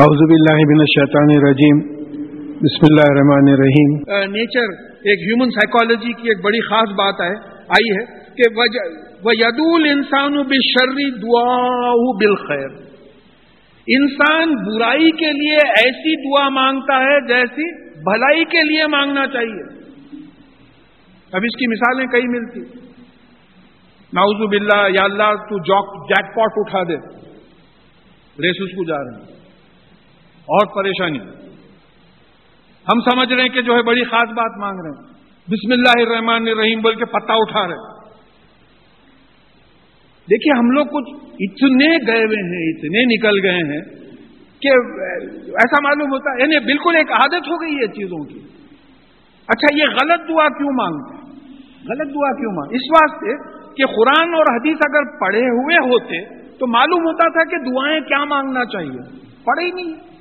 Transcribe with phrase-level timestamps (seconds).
[0.00, 1.78] اعوذ باللہ من الشیطان الرجیم،
[2.58, 3.94] بسم اللہ الرحمن الرحیم۔
[4.32, 4.74] نیچر
[5.10, 7.30] ایک ہیومن سائیکالوجی کی ایک بڑی خاص بات ہے،
[7.76, 8.04] آئی ہے
[8.36, 8.50] کہ
[9.24, 9.32] وہ
[9.92, 12.68] انسان بشری دعا بالخیر
[13.86, 17.66] انسان برائی کے لیے ایسی دعا مانگتا ہے جیسی
[18.02, 19.64] بھلائی کے لیے مانگنا چاہیے۔
[21.32, 22.60] اب اس کی مثالیں کئی ملتی۔
[24.12, 27.00] ناؤز باللہ، یا اللہ تو جیک پاٹ اٹھا دے۔
[28.46, 29.37] ریسس کو جا رہے ہیں۔
[30.48, 31.18] اور پریشانی۔
[32.86, 35.06] ہم سمجھ رہے ہیں کہ جو ہے بڑی خاص بات مانگ رہے ہیں۔
[35.50, 37.96] بسم اللہ الرحمن الرحیم بول کے پتا اٹھا رہے
[40.30, 43.80] دیکھیے ہم لوگ کچھ اتنے گئے ہوئے ہیں، اتنے نکل گئے ہیں
[44.60, 44.68] کہ
[45.36, 48.40] ایسا معلوم ہوتا ہے یعنی بالکل ایک عادت ہو گئی ہے چیزوں کی۔
[49.48, 51.38] اچھا یہ غلط دعا کیوں مانگتے ہیں؟
[51.88, 53.36] غلط دعا کیوں مانگ اس واسطے
[53.74, 56.24] کہ قرآن اور حدیث اگر پڑھے ہوئے ہوتے
[56.58, 60.17] تو معلوم ہوتا تھا کہ دعائیں کیا مانگنا چاہیے۔ پڑھے ہی نہیں۔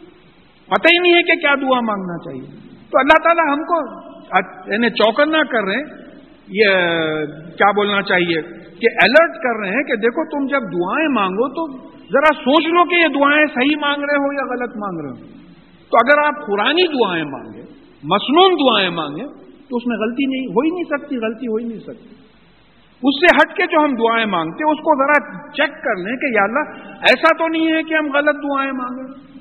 [0.70, 2.48] پتہ ہی نہیں ہے کہ کیا دعا مانگنا چاہیے۔
[2.92, 3.78] تو اللہ تعالیٰ ہم کو
[4.74, 5.86] یعنی چوکن نہ کر رہے ہیں،
[6.48, 6.68] یہ
[7.58, 8.42] کیا بولنا چاہیے
[8.82, 12.84] کہ الرٹ کر رہے ہیں کہ دیکھو تم جب دعائیں مانگو تو ذرا سوچ لو
[12.84, 15.26] کہ یہ دعائیں صحیح مانگ رہے ہو یا غلط مانگ رہے ہو۔
[15.92, 17.62] تو اگر آپ پرانی دعائیں مانگے،
[18.04, 19.24] مصنون دعائیں مانگے،
[19.70, 22.16] تو اس میں غلطی نہیں، ہو ہی نہیں سکتی، غلطی ہو ہی نہیں سکتی۔
[23.04, 26.36] اس سے ہٹ کے جو ہم دعائیں مانگتے اس کو ذرا چیک کر لیں کہ
[26.36, 29.37] یا اللہ، ایسا تو نہیں ہے کہ ہم غلط دعائیں مانگیں۔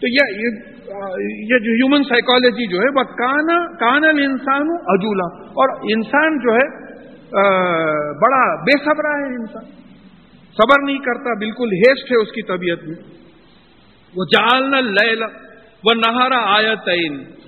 [0.00, 5.26] تو یہ جو ہیومن سائیکالوجی جو ہے، وہ کانا کانا انسان اجولا
[5.60, 6.66] اور انسان جو ہے
[8.22, 9.66] بڑا بے صبرا ہے انسان۔
[10.56, 12.96] صبر نہیں کرتا، بالکل ہیسٹ ہے اس کی طبیعت میں۔
[14.16, 15.26] وہ جالنا لیلا
[15.84, 16.88] وہ نہارا آیت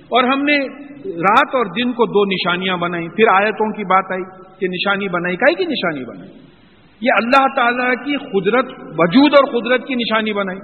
[0.09, 0.57] اور ہم نے
[1.23, 4.23] رات اور دن کو دو نشانیاں بنائی۔ پھر آیتوں کی بات آئی
[4.59, 6.31] کہ نشانی بنائی، کائی کی نشانی بنائی؟
[7.01, 8.67] یہ اللہ تعالی کی قدرت،
[8.99, 10.59] وجود اور قدرت کی نشانی بنائی۔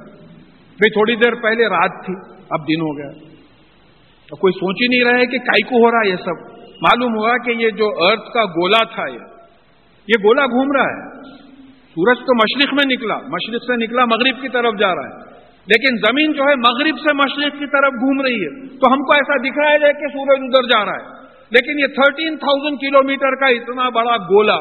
[0.79, 2.13] بھائی تھوڑی دیر پہلے رات تھی،
[2.49, 3.29] اب دن ہو گیا۔
[4.29, 6.59] تو کوئی سوچ ہی نہیں رہا ہے کہ کائی کو ہو رہا ہے یہ سب۔
[6.59, 9.19] معلوم ہوا کہ یہ جو ارتھ کا گولا تھا یہ
[10.07, 11.23] یہ گولا گھوم رہا ہے۔
[11.73, 15.29] سورج تو مشرق میں نکلا، مشرق سے نکلا، مغرب کی طرف جا رہا ہے۔
[15.67, 19.13] لیکن زمین جو ہے مغرب سے مشرق کی طرف گھوم رہی ہے۔ تو ہم کو
[19.13, 21.19] ایسا دکھایا جائے کہ سورج ادھر جا رہا ہے۔
[21.51, 24.57] لیکن یہ تھرٹین تھاؤزینڈ کلو میٹر کا اتنا بڑا گولا،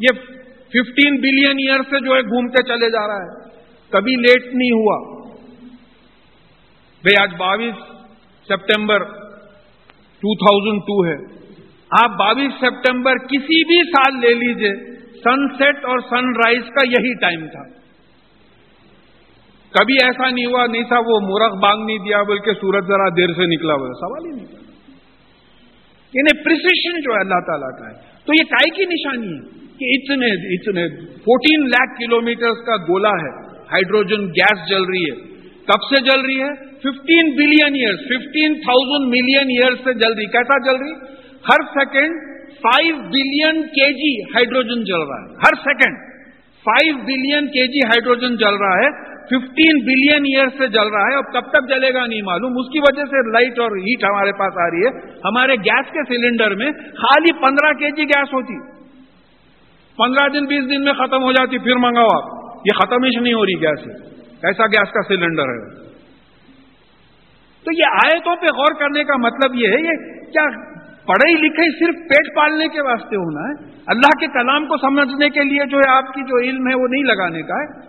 [0.00, 0.20] یہ
[0.68, 3.48] ففٹین بلین ایئر سے جو ہے گھومتے چلے جا رہا ہے۔
[3.90, 5.17] کبھی لیٹ نہیں ہوا۔
[7.02, 7.74] بھائی آج باویس
[8.44, 8.98] سپٹمبر
[10.20, 11.38] ٹو تھاؤزینڈ ٹو ہے۔
[12.02, 17.14] آپ باویس سپٹمبر کسی بھی سال لے لیجیے، سن سیٹ اور سن رائز کا یہی
[17.14, 17.78] ٹائم تھا۔
[19.70, 23.34] کبھی ایسا نہیں ہوا، نہیں تھا وہ مورخ بانگ نہیں دیا، بلکہ سورج ذرا دیر
[23.34, 24.62] سے نکلا ہوا سوال ہی نہیں۔
[26.14, 27.94] یعنی پرسیشن جو ہے اللہ تعالیٰ کا ہے۔
[28.24, 32.20] تو یہ کائی کی نشانی ہے کہ اتنے اتنے فورٹین لاکھ کلو
[32.66, 35.16] کا گولا ہے۔ ہائیڈروجن گیس جل رہی ہے۔
[35.64, 40.26] کب سے جل رہی ہے؟ Fifteen billion years fifteen thousand million years سے جل رہی
[40.26, 40.92] کیسا جل رہی
[41.50, 45.96] ہر سیکنڈ فائیو بلین کے جی ہائیڈروجن جل رہا ہے۔ ہر سیکنڈ
[46.64, 51.14] فائیو بلین کے جی ہائیڈروجن جل رہا ہے۔ ففٹین بلین ایئر سے جل رہا ہے۔
[51.14, 54.32] اور کب تک جلے گا نہیں معلوم۔ اس کی وجہ سے لائٹ اور ہیٹ ہمارے
[54.32, 58.78] پاس آ رہی ہے۔ ہمارے گیس کے سلنڈر میں خالی پندرہ کے جی گیس ہوتی۔
[59.96, 63.34] پندرہ دن، بیس دن میں ختم ہو جاتی۔ پھر منگاؤ آپ۔ یہ ختم ہی نہیں
[63.34, 63.88] ہو رہی گیس
[64.42, 65.87] ایسا گیس کا سلنڈر ہے؟
[67.68, 70.44] تو یہ آیتوں پہ غور کرنے کا مطلب یہ ہے، یہ کیا
[71.06, 75.44] پڑھائی لکھائی صرف پیٹ پالنے کے واسطے ہونا ہے؟ اللہ کے کلام کو سمجھنے کے
[75.44, 77.80] لیے جو ہے آپ کی جو علم ہے وہ نہیں لگانے کا ہے۔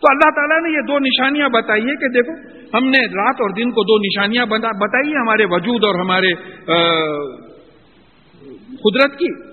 [0.00, 2.32] تو اللہ تعالیٰ نے یہ دو نشانیاں بتائی ہے کہ دیکھو،
[2.78, 6.34] ہم نے رات اور دن کو دو نشانیاں بتائی ہمارے وجود اور ہمارے
[8.66, 9.50] قدرت کی۔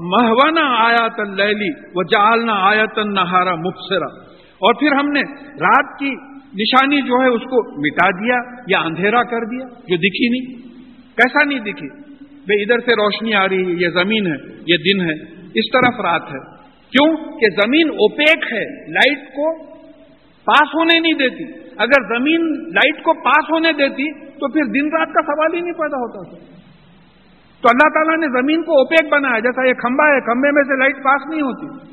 [0.00, 7.02] مہوانا آیاتن لہلی وہ جالنا آیاتن نہارا مبصرا۔ اور پھر ہم نے رات کی نشانی
[7.02, 8.36] جو ہے اس کو مٹا دیا
[8.66, 10.68] یا اندھیرا کر دیا، جو دکھی نہیں۔
[11.16, 11.88] کیسا نہیں دکھی؟
[12.20, 15.14] بھائی ادھر سے روشنی آ رہی ہے، یہ زمین ہے، یہ دن ہے،
[15.54, 16.58] اس طرف رات ہے۔
[16.90, 19.64] کیوں؟ کہ زمین اوپیک ہے، لائٹ کو
[20.44, 21.44] پاس ہونے نہیں دیتی۔
[21.76, 25.72] اگر زمین لائٹ کو پاس ہونے دیتی، تو پھر دن رات کا سوال ہی نہیں
[25.72, 26.34] پیدا ہوتا۔
[27.62, 30.78] تو اللہ تعالیٰ نے زمین کو اوپیک بنایا، جیسا یہ کھمبا ہے، کھمبے میں سے
[30.78, 31.88] لائٹ پاس نہیں ہوتی۔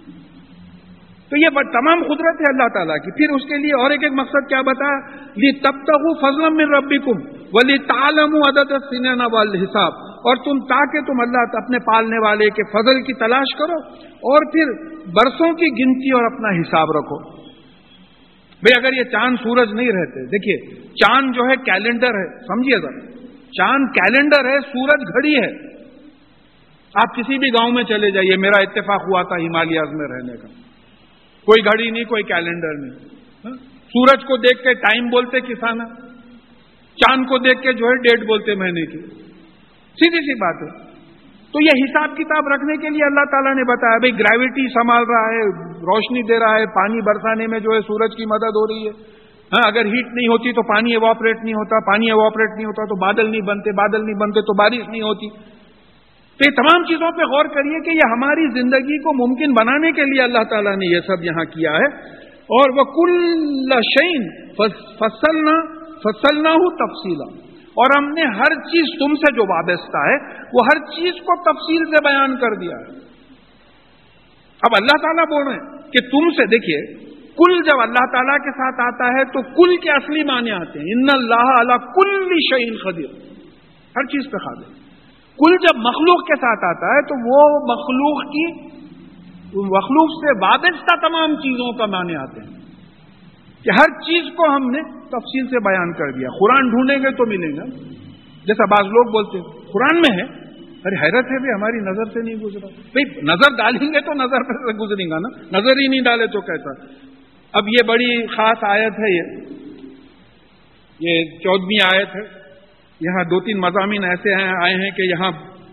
[1.29, 4.13] تو یہ تمام قدرت ہے اللہ تعالیٰ کی۔ پھر اس کے لیے اور ایک ایک
[4.13, 9.55] مقصد کیا بتایا لی تب تک فضل من ربی کم ولی تالم عدت سینا وال
[9.55, 9.93] حساب
[10.27, 14.73] اور تم تاکہ تم اللہ اپنے پالنے والے کے فضل کی تلاش کرو اور پھر
[15.07, 17.35] برسوں کی گنتی اور اپنا حساب رکھو۔
[18.63, 22.99] بھئی اگر یہ چاند سورج نہیں رہتے، دیکھیے، چاند جو ہے کیلنڈر ہے، سمجھیے ذرا۔
[23.29, 25.75] چاند کیلنڈر ہے، سورج گھڑی ہے۔
[26.95, 30.64] آپ کسی بھی گاؤں میں چلے جائیے، میرا اتفاق ہوا تھا ہمالیاز میں رہنے کا۔
[31.45, 32.91] کوئی گھڑی نہیں، کوئی کیلنڈر نہیں۔
[33.45, 35.77] ہاں؟ سورج کو دیکھ کے ٹائم بولتے کسان
[36.95, 38.99] چاند کو دیکھ کے جو ہے ڈیٹ بولتے مہینے کی۔
[39.95, 40.95] سیدھی سی بات ہے۔
[41.51, 45.29] تو یہ حساب کتاب رکھنے کے لیے اللہ تعالیٰ نے بتایا، بھائی گریوٹی سنبھال رہا
[45.29, 48.85] ہے، روشنی دے رہا ہے، پانی برسانے میں جو ہے سورج کی مدد ہو رہی
[48.85, 49.15] ہے۔
[49.45, 52.95] ہاں اگر ہیٹ نہیں ہوتی تو پانی ایواپریٹ نہیں ہوتا، پانی ایواپریٹ نہیں ہوتا تو
[52.95, 55.54] بادل نہیں بنتے، بادل نہیں بنتے تو بارش نہیں ہوتی۔
[56.37, 60.01] تو یہ تمام چیزوں پہ غور کریے کہ یہ ہماری زندگی کو ممکن بنانے کے
[60.01, 62.15] لیے اللہ تعالیٰ نے یہ سب یہاں کیا ہے۔
[62.55, 67.45] اور وہ کل شعین فصلنا فصلنا ہو تفصیل
[67.75, 71.85] اور ہم نے ہر چیز تم سے جو وابستہ ہے، وہ ہر چیز کو تفصیل
[71.85, 73.05] سے بیان کر دیا ہے۔
[74.61, 77.05] اب اللہ تعالیٰ بول رہے ہیں کہ تم سے، دیکھیے،
[77.37, 80.85] کل جب اللہ تعالیٰ کے ساتھ آتا ہے تو کل کے اصلی معنی آتے ہیں۔
[80.89, 83.29] ان اللہ اللہ کل شعین خدیر
[83.97, 84.84] ہر چیز پہ خادر
[85.37, 88.75] کل جب مخلوق کے ساتھ آتا ہے تو وہ مخلوق کی
[89.57, 92.55] مخلوق سے وابستہ تمام چیزوں کا معنی آتے ہیں
[93.63, 97.25] کہ ہر چیز کو ہم نے تفصیل سے بیان کر دیا۔ قرآن ڈھونڈیں گے تو
[97.25, 97.65] ملیں گا
[98.45, 100.45] جیسا بعض لوگ بولتے ہیں، قرآن میں ہے۔
[100.85, 104.43] ارے حیرت ہے بھی ہماری نظر سے نہیں گزرا۔ بھائی، نظر ڈالیں گے تو نظر
[104.43, 106.85] سے گزریں گا نا۔ نظر ہی نہیں ڈالے تو کیسا؟
[107.53, 109.55] اب یہ بڑی خاص آیت ہے یہ۔
[110.99, 112.44] یہ چودہویں آیت ہے۔
[112.99, 115.31] یہاں دو تین مضامین ایسے ہیں، آئے ہیں کہ یہاں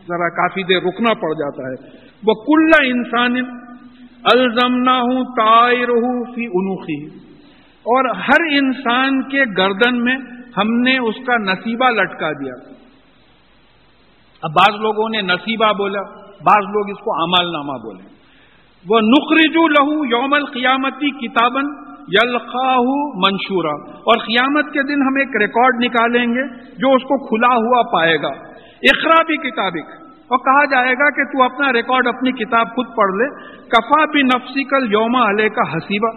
[0.08, 1.96] ذرا کافی دیر رکنا پڑ جاتا ہے۔
[2.26, 3.36] وہ کل انسان
[4.24, 7.06] الزمنا ہوں تائر ہوں فی انوخی۔
[7.64, 10.16] اور ہر انسان کے گردن میں
[10.56, 12.54] ہم نے اس کا نصیبہ لٹکا دیا۔
[14.42, 18.12] اب بعض لوگوں نے نصیبہ بولا، بعض لوگ اس کو امال نامہ بولے۔
[18.88, 22.78] وہ نخرجو لہو یوم القیامتی کتابن یلقاہ
[23.14, 27.82] منشورا۔ اور قیامت کے دن ہم ایک ریکارڈ نکالیں گے جو اس کو کھلا ہوا
[27.92, 28.28] پائے گا۔
[28.82, 33.10] اقرا بھی کتابک۔ اور کہا جائے گا کہ تو اپنا ریکارڈ اپنی کتاب خود پڑھ
[33.10, 36.08] لے۔ کفا بھی نفسی کل یوما علیہ کا حسیبہ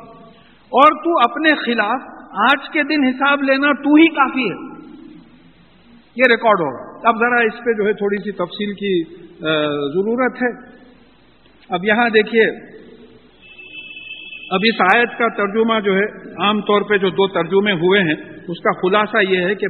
[0.66, 4.76] اور تو اپنے خلاف آج کے دن حساب لینا تو ہی کافی ہے۔
[6.16, 9.04] یہ ریکارڈ ہوگا۔ اب ذرا اس پہ جو ہے تھوڑی سی تفصیل کی
[9.94, 10.76] ضرورت ہے۔
[11.70, 12.75] اب یہاں دیکھیے
[14.52, 16.06] اب اس آیت کا ترجمہ جو ہے،
[16.44, 18.16] عام طور پہ جو دو ترجمے ہوئے ہیں،
[18.48, 19.66] اس کا خلاصہ یہ ہے کہ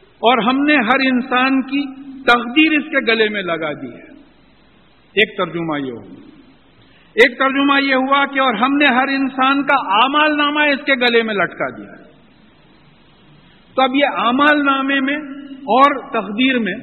[0.00, 4.10] اور ہم نے ہر انسان کی تقدیر اس کے گلے میں لگا دی ہے۔
[5.12, 6.20] ایک ترجمہ یہ ہوا۔
[7.14, 10.94] ایک ترجمہ یہ ہوا کہ اور ہم نے ہر انسان کا آمال نامہ اس کے
[10.94, 11.94] گلے میں لٹکا دیا
[13.74, 15.16] تو اب یہ آمال نامے میں
[15.48, 16.74] اور تقدیر میں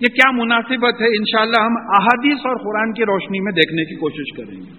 [0.00, 4.36] یہ کیا مناسبت ہے؟ انشاءاللہ ہم احادیث اور قرآن کی روشنی میں دیکھنے کی کوشش
[4.36, 4.72] کریں گے۔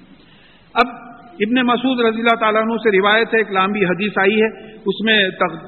[0.74, 1.06] اب
[1.39, 4.48] ابن مسعود رضی اللہ تعالیٰ عنہ سے روایت ہے، ایک لامبی حدیث آئی ہے،
[4.92, 5.18] اس میں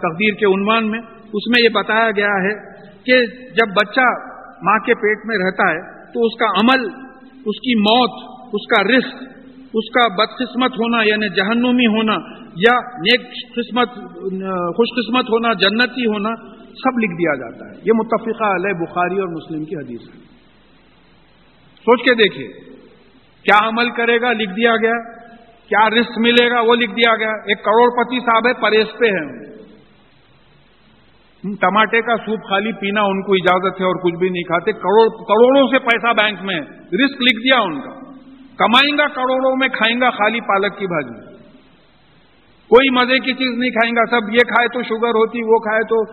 [0.04, 1.00] تقدیر کے عنوان میں،
[1.34, 2.54] اس میں یہ بتایا گیا ہے
[3.04, 3.20] کہ
[3.54, 4.08] جب بچہ
[4.62, 5.82] ماں کے پیٹ میں رہتا ہے،
[6.14, 6.88] تو اس کا عمل،
[7.46, 8.16] اس کی موت،
[8.54, 9.22] اس کا رزق،
[9.74, 12.16] اس کا بدقسمت ہونا یعنی جہنمی ہونا،
[12.56, 14.00] یا نیک قسمت،
[14.78, 16.34] خوش قسمت ہونا، جنتی ہونا،
[16.82, 20.18] سب لکھ دیا جاتا ہے۔ یہ متفقہ علیہ بخاری اور مسلم کی حدیث ہے۔
[21.86, 22.48] سوچ کے دیکھیے،
[23.46, 24.98] کیا عمل کرے گا؟ لکھ دیا گیا۔
[25.70, 29.06] کیا رسک ملے گا؟ وہ لکھ دیا گیا۔ ایک کروڑ پتی صاحب ہے، پرہیز پہ
[29.06, 29.50] ہیں۔
[31.62, 35.68] ٹماٹے کا سوپ خالی پینا ان کو اجازت ہے اور کچھ بھی نہیں کھاتے۔ کروڑوں
[35.68, 38.00] سے پیسہ بینک میں رسک لکھ دیا ان کا۔
[38.58, 41.36] کمائیں گا کروڑوں میں، کھائیں گا خالی پالک کی بھاجی۔
[42.70, 45.84] کوئی مزے کی چیز نہیں کھائیں گا۔ سب یہ کھائے تو شوگر ہوتی، وہ کھائے
[45.84, 46.04] تو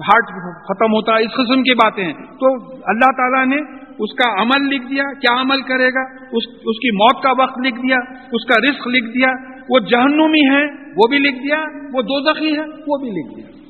[0.00, 0.26] ہارٹ
[0.68, 4.86] ختم ہوتا۔ اس قسم کی باتیں ہیں۔ تو اللہ تعالیٰ نے اس کا عمل لکھ
[4.90, 7.96] دیا، کیا عمل کرے گا؟ اس اس کی موت کا وقت لکھ دیا،
[8.32, 9.28] اس کا رزق لکھ دیا،
[9.68, 10.64] وہ جہنمی ہے،
[10.96, 11.60] وہ بھی لکھ دیا،
[11.92, 13.64] وہ دو دخی ہے، وہ بھی لکھ دیا۔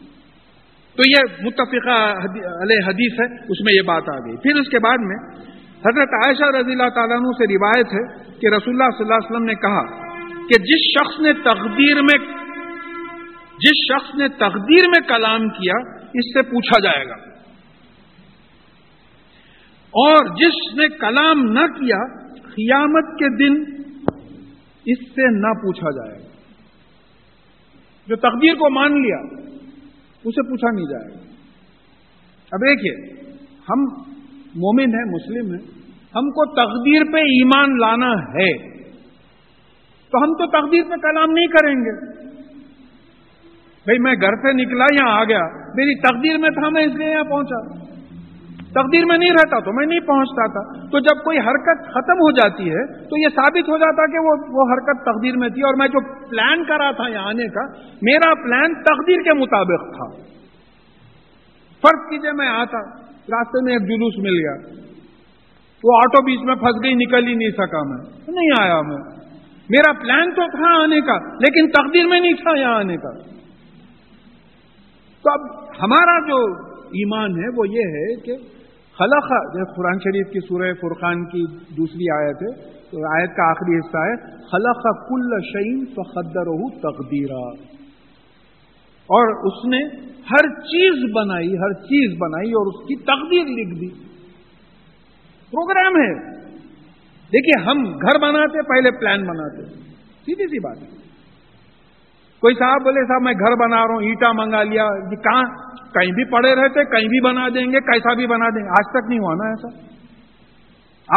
[0.97, 2.01] تو یہ متفقہ
[2.63, 5.17] علیہ حدیث ہے، اس میں یہ بات آ گئی۔ پھر اس کے بعد میں
[5.87, 9.31] حضرت عائشہ رضی اللہ تعالیٰ عنہ سے روایت ہے کہ رسول اللہ صلی اللہ علیہ
[9.31, 9.83] وسلم نے کہا
[10.49, 12.19] کہ جس شخص نے تقدیر میں،
[13.59, 15.79] جس شخص نے تقدیر میں کلام کیا،
[16.15, 17.34] اس سے پوچھا جائے گا۔
[19.95, 23.83] اور جس نے کلام نہ کیا، قیامت کے دن
[24.87, 26.29] اس سے نہ پوچھا جائے گا۔
[28.07, 29.19] جو تقدیر کو مان لیا،
[30.25, 31.31] اسے پوچھا نہیں جائے گا۔
[32.53, 33.23] اب دیکھیے،
[33.71, 33.81] ہم
[34.57, 38.75] مومن ہیں، مسلم ہیں، ہم کو تقدیر پہ ایمان لانا ہے۔
[40.11, 42.25] تو ہم تو تقدیر پہ کلام نہیں کریں گے۔
[43.87, 45.41] بھئی میں گھر سے نکلا، یہاں آ گیا۔
[45.75, 47.84] میری تقدیر میں تھا، میں اس لیے یہاں پہنچا۔
[48.75, 52.31] تقدیر میں نہیں رہتا تو میں نہیں پہنچتا تھا۔ تو جب کوئی حرکت ختم ہو
[52.31, 55.75] جاتی ہے تو یہ ثابت ہو جاتا کہ وہ وہ حرکت تقدیر میں تھی اور
[55.79, 57.65] میں جو پلان کرا تھا یہاں آنے کا،
[58.03, 60.35] میرا پلان تقدیر کے مطابق تھا۔
[61.83, 64.85] فرض کیجیے میں آتا، راستے میں ایک جلوس مل گیا۔
[65.85, 69.15] وہ آٹو بیچ میں پھنس گئی، نکل ہی نہیں سکا میں۔ نہیں آیا میں۔
[69.69, 73.11] میرا پلان تو تھا آنے کا، لیکن تقدیر میں نہیں تھا یہاں آنے کا۔
[75.23, 75.41] تو اب
[75.83, 78.64] ہمارا جو ایمان ہے وہ یہ ہے کہ
[78.99, 79.29] خلق
[79.77, 84.17] قرآن شریف کی سورہ فرقان کی دوسری آیت ہے، تو آیت کا آخری حصہ ہے،
[84.31, 87.75] خلق کل شعین فقدر تقدیرا۔
[89.07, 94.05] اور اس نے ہر چیز بنائی، ہر چیز بنائی اور اس کی تقدیر لکھ دی۔
[95.51, 96.35] پروگرام ہے۔
[97.27, 99.65] دیکھیے، ہم گھر بناتے، پہلے پلان بناتے۔
[100.27, 101.04] سیدھی سی بات ہے۔
[102.45, 104.87] کوئی صاحب بولے، صاحب میں گھر بنا رہا ہوں اینٹا منگا لیا.
[105.13, 105.45] یہ کہاں؟
[105.95, 108.91] کہیں بھی پڑے رہتے، کہیں بھی بنا دیں گے، کیسا بھی بنا دیں گے۔ آج
[108.91, 109.69] تک نہیں ہوا نا ایسا۔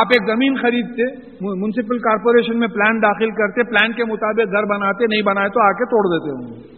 [0.02, 1.06] آپ ایک زمین خریدتے
[1.42, 5.72] میونسپل کارپوریشن میں پلان داخل کرتے، پلان کے مطابق گھر بناتے، نہیں بنائے تو آ
[5.72, 6.76] کے توڑ دیتے ہوں گے۔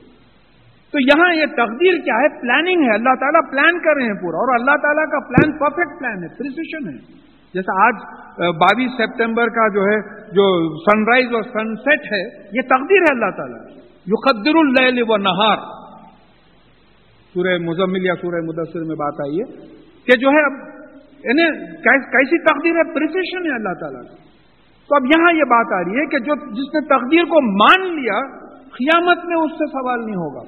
[0.91, 4.37] تو یہاں یہ تقدیر کیا ہے؟ پلاننگ ہے۔ اللہ تعالیٰ پلان کر رہے ہیں پورا،
[4.37, 6.97] اور اللہ تعالیٰ کا پلان پرفیکٹ پلان ہے پریسیشن ہے۔
[7.53, 7.95] جیسا آج
[8.39, 9.99] بائیس سپٹمبر کا جو ہے،
[10.31, 15.03] جو سن رائز اور سن سیٹ ہے، یہ تقدیر ہے اللہ تعالیٰ یو قدر اللیل
[15.07, 15.57] و نہار۔
[17.33, 19.65] سورہ مزمل یا سورہ مدثر میں بات آئی ہے
[20.05, 20.79] کہ جو ہے اب
[21.23, 24.29] یعنی کیسی تقدیر ہے؟ پریسیشن ہے اللہ تعالیٰ کا
[24.89, 27.95] تو اب یہاں یہ بات آ رہی ہے کہ جو جس نے تقدیر کو مان
[27.95, 30.43] لیا، قیامت میں اس سے سوال نہیں ہوگا۔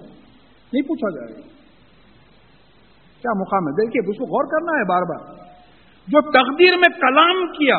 [0.73, 1.41] نہیں پوچھا جائے گا۔
[3.21, 5.35] کیا مقام ہے؟ دیکھیے، اس کو غور کرنا ہے بار بار۔
[6.07, 7.77] جو تقدیر میں کلام کیا،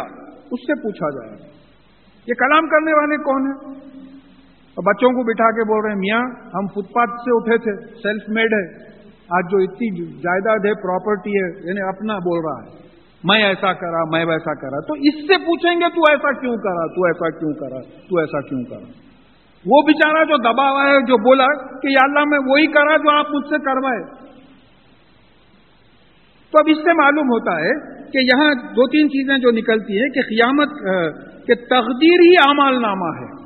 [0.51, 1.45] اس سے پوچھا جائے گا۔
[2.27, 3.81] یہ کلام کرنے والے کون ہیں؟
[4.73, 7.95] اور بچوں کو بٹھا کے بول رہے ہیں، میاں، ہم فٹ پاتھ سے اٹھے تھے
[7.95, 12.83] سیلف میڈ ہے۔ آج جو اتنی جائیداد ہے پراپرٹی ہے یعنی اپنا بول رہا ہے۔
[13.25, 16.95] میں ایسا کرا، میں ویسا کرا۔ تو اس سے پوچھیں گے، تو ایسا کیوں کرا؟
[16.95, 18.91] تو ایسا کیوں کرا؟ تو ایسا کیوں کرا؟
[19.67, 21.47] وہ بیچارہ جو دبا ہوا ہے، جو بولا
[21.81, 24.03] کہ یا اللہ میں وہی کرا جو آپ مجھ سے کروائے۔
[26.51, 30.09] تو اب اس سے معلوم ہوتا ہے کہ یہاں دو تین چیزیں جو نکلتی ہیں
[30.09, 30.69] کہ قیامت
[31.47, 33.42] کے تقدیر ہی اعمال نامہ ہے۔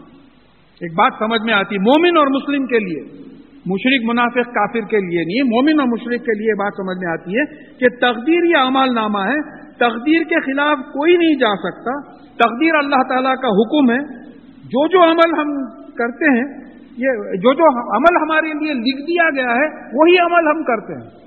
[0.81, 3.27] ایک بات سمجھ میں آتی، مومن اور مسلم کے لیے
[3.67, 7.31] مشرق منافق، کافر کے لیے نہیں، مومن اور مشرق کے لیے بات سمجھ میں آتی
[7.31, 7.45] ہے
[7.79, 13.03] کہ تقدیر یہ عمل نامہ ہے، تقدیر کے خلاف کوئی نہیں جا سکتا، تقدیر اللہ
[13.09, 16.67] تعالیٰ کا حکم ہے، جو جو عمل ہم کرتے ہیں،
[16.97, 21.27] یہ جو جو عمل ہمارے لیے لکھ دیا گیا ہے، وہی عمل ہم کرتے ہیں۔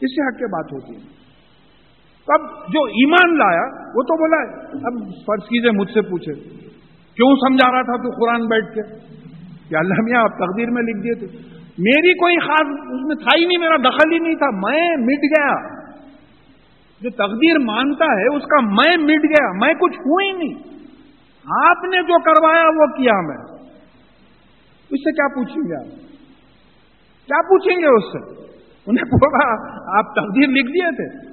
[0.00, 1.20] اس سے ہٹ کے بات ہوتی ہے۔
[2.28, 6.60] اب جو ایمان لایا، وہ تو بولا، اب فرض کیجیے مجھ سے پوچھے۔
[7.20, 8.82] کیوں سمجھا رہا تھا تو قرآن بیٹھ کے؟
[9.68, 11.26] کہ اللہ میاں، آپ تقدیر میں لکھ دیے تھے
[11.78, 15.22] میری کوئی خاص، اس میں تھا ہی نہیں، میرا دخل ہی نہیں تھا۔ میں مٹ
[15.22, 15.80] گیا۔
[17.00, 20.54] جو تقدیر مانتا ہے، اس کا میں مٹ گیا۔ میں کچھ ہوں ہی نہیں۔
[21.66, 23.68] آپ نے جو کروایا، وہ کیا میں؟
[24.90, 25.98] اس سے کیا پوچھیں گے آپ؟
[27.26, 28.42] کیا پوچھیں گے اس سے؟
[28.86, 29.52] انہیں بولا،
[29.98, 31.28] آپ تقدیر لکھ دیے تھے۔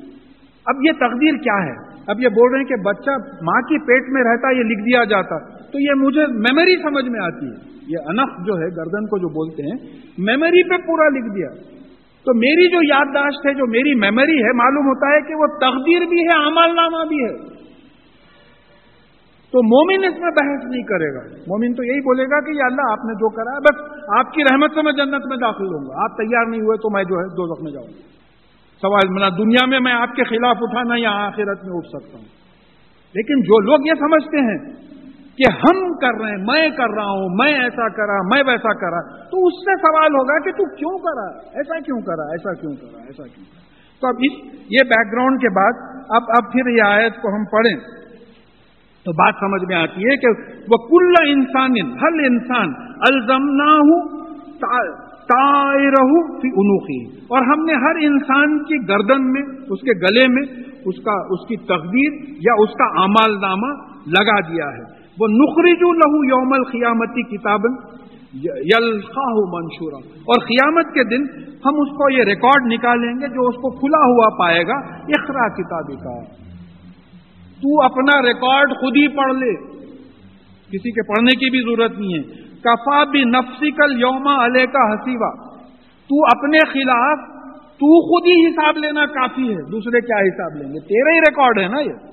[0.65, 3.11] اب یہ تقدیر کیا ہے؟ اب یہ بول رہے ہیں کہ بچہ
[3.43, 7.19] ماں کی پیٹ میں رہتا، یہ لکھ دیا جاتا۔ تو یہ مجھے میموری سمجھ میں
[7.19, 11.35] آتی ہے۔ یہ انف جو ہے، گردن کو جو بولتے ہیں میموری پہ پورا لکھ
[11.35, 11.77] دیا۔
[12.25, 15.99] تو میری جو یادداشت ہے، جو میری میموری ہے، معلوم ہوتا ہے کہ وہ تقدیر
[16.09, 17.57] بھی ہے عمل نامہ بھی ہے۔
[19.51, 22.63] تو مومن اس میں بحث نہیں کرے گا۔ مومن تو یہی بولے گا کہ یہ
[22.63, 25.65] اللہ، آپ نے جو کرا ہے، بس آپ کی رحمت سے میں جنت میں داخل
[25.65, 28.17] ہوں گا۔ آپ تیار نہیں ہوئے تو میں جو ہے دو میں جاؤں گا۔
[28.81, 32.25] سوال منا دنیا میں میں آپ کے خلاف اٹھانا یا آخرت میں اٹھ سکتا ہوں۔
[33.13, 34.87] لیکن جو لوگ یہ سمجھتے ہیں
[35.37, 39.01] کہ ہم کر رہے ہیں، میں کر رہا ہوں، میں ایسا کرا، میں ویسا کرا۔
[39.25, 42.97] تو اس سے سوال ہوگا کہ تو کیوں کرا؟ ایسا کیوں کرا؟ ایسا کیوں کرا؟
[42.97, 43.67] ایسا کیوں کرا؟
[44.01, 45.73] تو اب اس یہ بیک گراؤنڈ کے بعد
[46.09, 47.97] اب اب پھر یہ آیت کو ہم پڑھیں۔
[49.05, 50.27] تو بات سمجھ میں آتی ہے کہ
[50.71, 52.67] وہ کل انسان ہر انسان
[53.09, 53.77] الزمنا
[55.89, 60.43] رہو انوکھی اور ہم نے ہر انسان کی گردن میں، اس کے گلے میں،
[60.85, 63.73] اس کا اس کی تقدیر یا اس کا امال نامہ
[64.07, 67.61] لگا دیا ہے۔ وہ نخرج لہو یوم القیامتی کتاب
[68.43, 71.23] یلخاہ منشورا۔ اور قیامت کے دن
[71.65, 75.47] ہم اس کو یہ ریکارڈ نکالیں گے جو اس کو کھلا ہوا پائے گا اخرا
[75.47, 76.23] کتابی کا
[77.61, 79.77] تو اپنا ریکارڈ خود ہی پڑھ لے۔
[80.67, 85.31] کسی کے پڑھنے کی بھی ضرورت نہیں ہے۔ کفا بھی نفسیکل یوما علیہ کا حسیبہ
[86.09, 90.79] تو اپنے خلاف تو خود ہی حساب لینا کافی ہے، دوسرے کیا حساب لیں گے؟
[90.79, 92.06] تیرا ہی ریکارڈ ہے نا یہ۔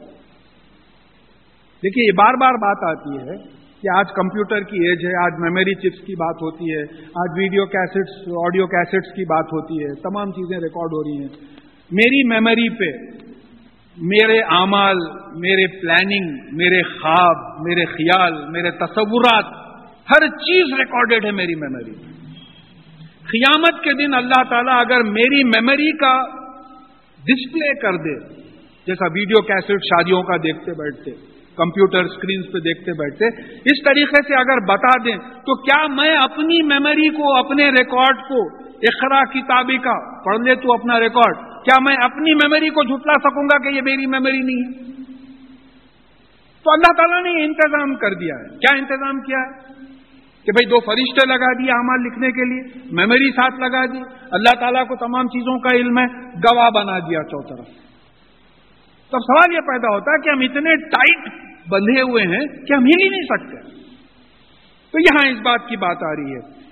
[1.84, 3.36] دیکھیے، یہ بار بار بات آتی ہے
[3.82, 6.82] کہ آج کمپیوٹر کی ایج ہے، آج میموری چپس کی بات ہوتی ہے،
[7.22, 8.14] آج ویڈیو کیسٹس
[8.44, 11.28] آڈیو کیسٹس کی بات ہوتی ہے، تمام چیزیں ریکارڈ ہو رہی ہیں۔
[11.90, 12.90] میری میموری پہ،
[13.96, 15.02] میرے اعمال،
[15.34, 19.52] میرے پلاننگ میرے خواب، میرے خیال، میرے تصورات،
[20.10, 21.92] ہر چیز ریکارڈڈ ہے میری میموری
[23.28, 26.14] قیامت کے دن اللہ تعالیٰ اگر میری میموری کا
[27.20, 28.18] ڈسپلے کر دے،
[28.86, 31.10] جیسا ویڈیو کیسٹ شادیوں کا دیکھتے بیٹھتے
[31.56, 36.62] کمپیوٹر سکرینز پہ دیکھتے بیٹھتے، اس طریقے سے اگر بتا دیں تو کیا میں اپنی
[36.62, 42.04] میموری کو، اپنے ریکارڈ کو اخرا کتابی کا، پڑھ لے تو اپنا ریکارڈ کیا میں
[42.04, 44.84] اپنی میموری کو جھٹلا سکوں گا کہ یہ میری میموری نہیں ہے؟
[46.64, 49.74] تو اللہ تعالیٰ نے انتظام کر دیا ہے۔ کیا انتظام کیا ہے؟
[50.44, 53.98] کہ بھائی دو فرشتے لگا دیے اعمال لکھنے کے لیے میموری ساتھ لگا دی۔
[54.30, 56.06] اللہ تعالیٰ کو تمام چیزوں کا علم ہے،
[56.36, 57.83] گواہ بنا دیا چوترف
[59.14, 61.32] تو سوال یہ پیدا ہوتا ہے کہ ہم اتنے ٹائٹ
[61.68, 63.84] بندھے ہوئے ہیں کہ ہم ہل ہی نہیں سکتے۔
[64.92, 66.64] تو یہاں اس بات کی بات آ رہی ہے۔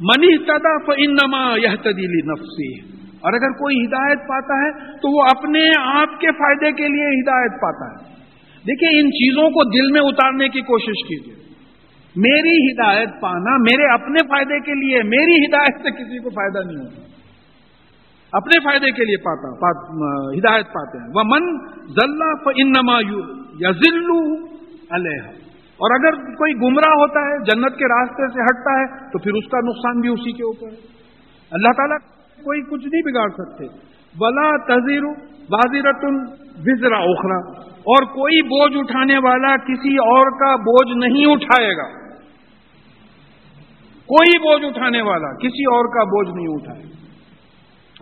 [0.00, 5.70] منی تدا فنما یہ تدیلی نفسی اور اگر کوئی ہدایت پاتا ہے تو وہ اپنے
[5.78, 8.12] آپ کے فائدے کے لیے ہدایت پاتا ہے۔
[8.66, 11.42] دیکھیں، ان چیزوں کو دل میں اتارنے کی کوشش کیجیے
[12.16, 16.84] میری ہدایت پانا، میرے اپنے فائدے کے لیے، میری ہدایت سے کسی کو فائدہ نہیں
[16.84, 17.21] ہوتا۔
[18.32, 19.76] اپنے فائدے کے لیے پاتا، پات،
[20.38, 22.98] ہدایت پاتے ہیں۔ وہ من ضلع انما
[23.60, 24.44] یا ذلو
[24.90, 25.28] علیہ
[25.82, 29.50] اور اگر کوئی گمراہ ہوتا ہے، جنت کے راستے سے ہٹتا ہے، تو پھر اس
[29.50, 30.80] کا نقصان بھی اسی کے اوپر ہے۔
[31.50, 31.98] اللہ تعالیٰ
[32.44, 33.64] کوئی کچھ نہیں بگاڑ سکتے۔
[34.20, 35.02] ولا تذیر
[35.50, 36.04] بازیرت
[36.66, 41.88] وزرا اوکھرا اور کوئی بوجھ اٹھانے والا کسی اور کا بوجھ نہیں اٹھائے گا۔
[44.06, 47.01] کوئی بوجھ اٹھانے والا کسی اور کا بوجھ نہیں اٹھائے۔ گا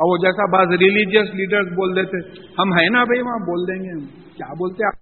[0.00, 3.84] اور وہ جیسا بعض ریلیجیس لیڈر بول دیتے، ہم ہیں نا بھائی وہاں، بول دیں
[3.84, 4.92] گے ہم۔ کیا بولتے آپ؟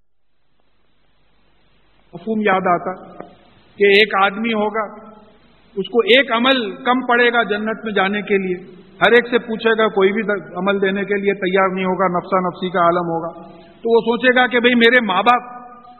[2.14, 3.12] مفہوم یاد آتا
[3.76, 5.08] کہ ایک آدمی ہوگا،
[5.76, 9.38] اس کو ایک عمل کم پڑے گا جنت میں جانے کے لیے۔ ہر ایک سے
[9.38, 10.22] پوچھے گا کوئی بھی
[10.56, 14.40] عمل دینے کے لیے تیار نہیں ہوگا، نفسا نفسی کا عالم ہوگا۔ تو وہ سوچے
[14.40, 15.42] گا کہ بھئی میرے ماں باپ،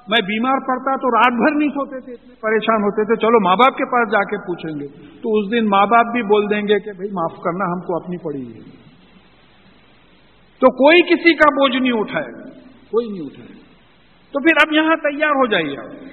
[0.09, 3.57] میں بیمار پڑتا تو رات بھر نہیں سوتے تھے، اتنے پریشان ہوتے تھے۔ چلو ماں
[3.57, 4.87] باپ کے پاس جا کے پوچھیں گے۔
[5.23, 7.97] تو اس دن ماں باپ بھی بول دیں گے کہ بھئی معاف کرنا ہم کو
[7.97, 8.78] اپنی پڑی ہے۔
[10.59, 12.49] تو کوئی کسی کا بوجھ نہیں اٹھائے گا۔
[12.91, 13.59] کوئی نہیں اٹھائے گا۔
[14.33, 16.05] تو پھر اب یہاں تیار ہو جائیے آپ۔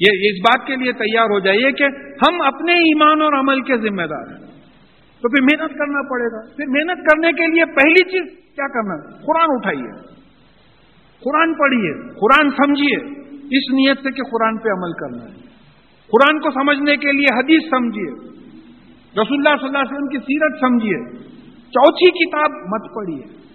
[0.00, 1.84] یہ اس بات کے لیے تیار ہو جائیے کہ
[2.28, 4.48] ہم اپنے ایمان اور عمل کے ذمہ دار ہیں۔
[5.20, 9.10] تو پھر محنت کرنا پڑے گا۔ پھر محنت کرنے کے لیے پہلی چیز کیا کرنا
[9.10, 9.90] قرآن اٹھائیے۔
[11.20, 12.96] قرآن پڑھیے۔ قرآن سمجھیے۔
[13.30, 15.48] اس نیت سے کہ قرآن پہ عمل کرنا ہے۔
[16.06, 18.38] قرآن کو سمجھنے کے لیے حدیث سمجھیے۔
[19.22, 21.28] رسول اللہ صلی اللہ علیہ وسلم کی سیرت سمجھیے۔
[21.70, 23.48] چوتھی کتاب مت پڑھیے۔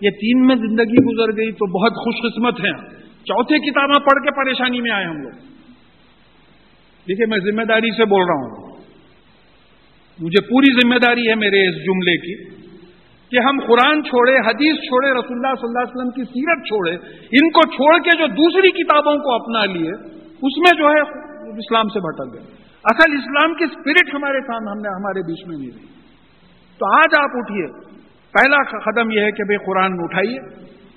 [0.00, 4.44] یہ تین میں زندگی گزر گئی تو بہت خوش قسمت ہیں۔ چوتھی کتابیں پڑھ کے
[4.44, 5.30] پریشانی میں آئے ہم لوگ۔
[7.08, 8.72] دیکھیے، میں ذمہ داری سے بول رہا ہوں۔
[10.20, 12.50] مجھے پوری ذمہ داری ہے میرے اس جملے کی
[13.30, 16.90] کہ ہم قرآن چھوڑے، حدیث چھوڑے، رسول اللہ صلی اللہ علیہ وسلم کی سیرت چھوڑے،
[17.40, 19.90] ان کو چھوڑ کے جو دوسری کتابوں کو اپنا لیے،
[20.26, 21.00] اس میں جو ہے
[21.58, 25.56] اسلام سے بھٹک گئے۔ اصل اسلام کی اسپرٹ ہمارے سامنے ہم نے ہمارے بیچ میں
[25.58, 26.01] نہیں رہی۔
[26.82, 27.66] تو آج آپ اٹھیے۔
[28.32, 30.38] پہلا قدم یہ ہے کہ بھائی قرآن اٹھائیے۔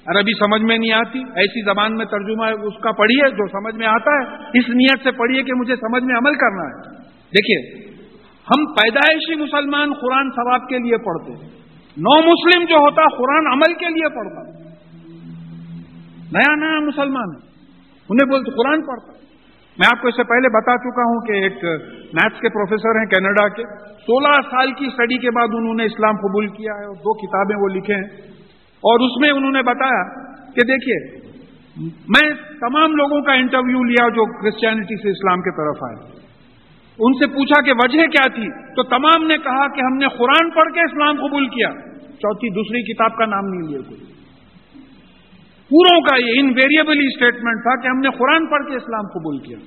[0.07, 3.75] عربی سمجھ میں نہیں آتی۔ ایسی زبان میں ترجمہ ہے اس کا پڑھیے جو سمجھ
[3.75, 7.85] میں آتا ہے۔ اس نیت سے پڑھیے کہ مجھے سمجھ میں عمل کرنا ہے۔ دیکھیے،
[8.23, 11.55] ہم پیدائشی مسلمان قرآن ثواب کے لیے پڑھتے
[11.97, 14.41] نو مسلم جو ہوتا، قرآن عمل کے لیے پڑھتا۔
[16.31, 17.35] نیا نیا مسلمان
[18.09, 19.11] انہیں بولتے قرآن پڑھتا۔
[19.77, 21.53] میں آپ کو اس سے پہلے بتا چکا ہوں کہ ایک
[22.13, 26.15] میتھس کے پروفیسر ہیں کینیڈا کے۔ سولہ سال کی اسٹڈی کے بعد انہوں نے اسلام
[26.15, 28.35] قبول کیا ہے اور دو کتابیں وہ لکھے ہیں۔
[28.75, 30.03] اور اس میں انہوں نے بتایا
[30.43, 31.25] کہ دیکھیے،
[31.85, 36.25] میں تمام لوگوں کا انٹرویو لیا جو کرسچینٹی سے اسلام کی طرف آئے۔
[36.99, 40.49] ان سے پوچھا کہ وجہ کیا تھی؟ تو تمام نے کہا کہ ہم نے قرآن
[40.49, 44.14] پڑھ کے اسلام قبول کیا۔ چوتھی، دوسری کتاب کا نام نہیں لیا کوئی۔
[45.69, 49.57] پوروں کا یہ انویریبلی اسٹیٹمنٹ تھا کہ ہم نے قرآن پڑھ کے اسلام قبول کیا۔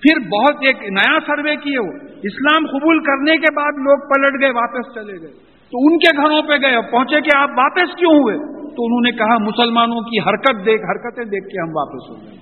[0.00, 4.50] پھر بہت ایک نیا سروے کیے وہ۔ اسلام قبول کرنے کے بعد لوگ پلٹ گئے،
[4.50, 5.32] واپس چلے گئے۔
[5.70, 8.34] تو ان کے گھروں پہ گئے۔ پہنچے کہ آپ واپس کیوں ہوئے؟
[8.76, 12.38] تو انہوں نے کہا، مسلمانوں کی حرکت دیکھ، حرکتیں دیکھ کے ہم واپس ہو گئے۔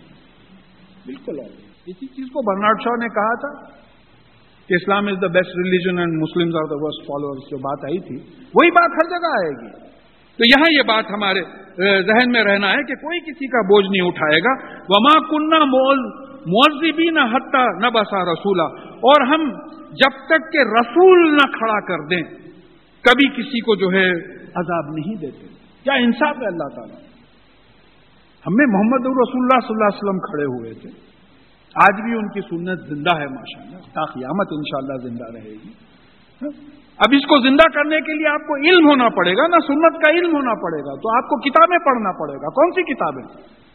[1.06, 1.40] بالکل
[1.86, 3.76] اسی چیز کو برنارڈ شاہ نے کہا تھا
[4.68, 7.98] کہ Islam is the best religion and Muslim are the worst follower جو بات آئی
[8.00, 8.16] تھی،
[8.54, 9.95] وہی بات ہر جگہ آئے گی۔
[10.36, 11.40] تو یہاں یہ بات ہمارے
[12.02, 14.52] ذہن میں رہنا ہے کہ کوئی کسی کا بوجھ نہیں اٹھائے گا۔
[14.88, 18.62] وما کنہ مول معذبی نہ حتہ نہ بسا رسولہ
[18.94, 19.48] اور ہم
[19.92, 22.22] جب تک کہ رسول نہ کھڑا کر دیں،
[23.02, 24.10] کبھی کسی کو جو ہے
[24.54, 25.46] عذاب نہیں دیتے۔
[25.84, 26.96] کیا انصاف ہے اللہ تعالیٰ؟
[28.46, 30.90] ہمیں محمد رسول اللہ صلی اللہ علیہ وسلم کھڑے ہوئے تھے۔
[31.74, 35.52] آج بھی ان کی سنت زندہ ہے ماشاء اللہ تاقیامت ان شاء اللہ زندہ رہے
[35.52, 35.72] گی۔
[36.98, 39.96] اب اس کو زندہ کرنے کے لیے آپ کو علم ہونا پڑے گا نہ سنت
[40.02, 43.24] کا علم ہونا پڑے گا تو آپ کو کتابیں پڑھنا پڑے گا کون سی کتابیں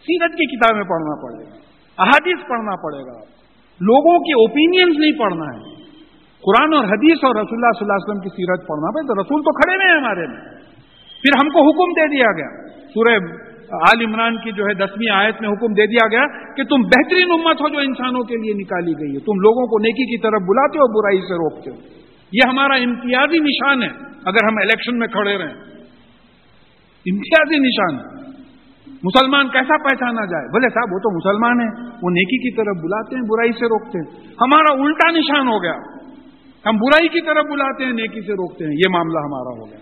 [0.05, 3.19] سیرت کی کتابیں پڑھنا پڑے گا احادیث پڑھنا پڑے گا
[3.81, 5.69] لوگوں کے اوپینینس نہیں پڑھنا ہے
[6.43, 9.19] قرآن اور حدیث اور رسول اللہ صلی اللہ علیہ وسلم کی سیرت پڑھنا پڑے تو
[9.19, 10.41] رسول تو کھڑے ہوئے ہیں ہمارے میں
[11.23, 12.51] پھر ہم کو حکم دے دیا گیا
[12.93, 13.15] سورہ
[13.85, 16.23] آل عمران کی جو ہے دسویں آیت میں حکم دے دیا گیا
[16.55, 19.79] کہ تم بہترین امت ہو جو انسانوں کے لیے نکالی گئی ہے تم لوگوں کو
[19.83, 22.00] نیکی کی طرف بلاتے ہو برائی سے روکتے ہو
[22.31, 23.89] یہ ہمارا امتیازی نشان ہے،
[24.25, 25.53] اگر ہم الیکشن میں کھڑے رہیں۔
[27.05, 28.21] امتیازی نشان۔ ہے
[29.03, 33.15] مسلمان کیسا پہچانا جائے؟ بولے صاحب، وہ تو مسلمان ہیں، وہ نیکی کی طرف بلاتے
[33.15, 35.73] ہیں، برائی سے روکتے ہیں۔ ہمارا الٹا نشان ہو گیا۔
[36.65, 39.77] ہم برائی کی طرف بلاتے ہیں، نیکی سے روکتے ہیں۔ یہ معاملہ ہمارا ہو گیا۔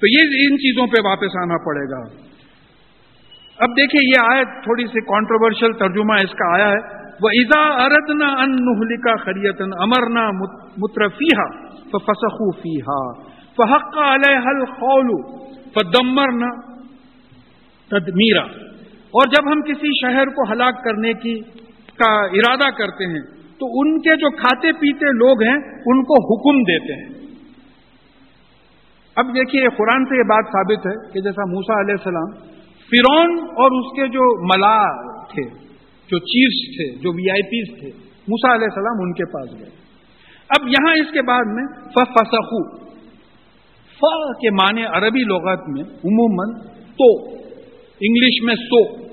[0.00, 2.26] تو یہ ان چیزوں پہ واپس آنا پڑے گا۔
[3.58, 8.28] اب دیکھیں یہ آیت تھوڑی سی کانٹروورشل ترجمہ اس کا آیا ہے۔ وہ ایزا اردنا
[8.42, 10.24] ان کا خریتن امرنا
[10.78, 11.46] مترفیحا
[11.92, 13.00] فسخو فیحا
[13.58, 15.12] فحق علیہ الخول
[15.74, 16.50] فدمرنا
[17.90, 18.42] تدمیرا
[19.14, 21.34] اور جب ہم کسی شہر کو ہلاک کرنے کی،
[21.98, 23.20] کا ارادہ کرتے ہیں،
[23.60, 27.14] تو ان کے جو کھاتے پیتے لوگ ہیں، ان کو حکم دیتے ہیں.
[29.16, 32.34] اب دیکھیے، قرآن سے یہ بات ثابت ہے کہ جیسا موسا علیہ السلام
[32.90, 34.76] فرون اور اس کے جو ملا
[35.32, 35.44] تھے
[36.10, 39.86] جو چیفس تھے، جو وی آئی پیز تھے موسا علیہ السلام ان کے پاس گئے۔
[40.48, 42.86] اب یہاں اس کے بعد میں فسخو
[43.96, 44.00] ف
[44.40, 47.28] کے معنی عربی لغت میں عموماً تو،
[48.00, 49.06] انگلش میں سو۔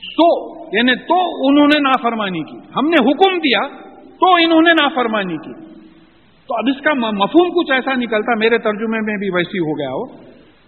[0.00, 3.60] سو یعنی تو انہوں نے نافرمانی کی۔ ہم نے حکم دیا،
[4.20, 5.52] تو انہوں نے نافرمانی کی۔
[6.46, 9.90] تو اب اس کا مفہوم کچھ ایسا نکلتا، میرے ترجمے میں بھی ویسی ہو گیا
[9.90, 10.06] ہو،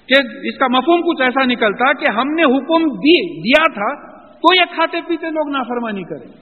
[0.06, 4.11] کہ اس کا مفہوم کچھ ایسا نکلتا کہ ہم نے حکم دیا تھا
[4.42, 6.32] تو یہ کھاتے پیتے لوگ نافرمانی کریں۔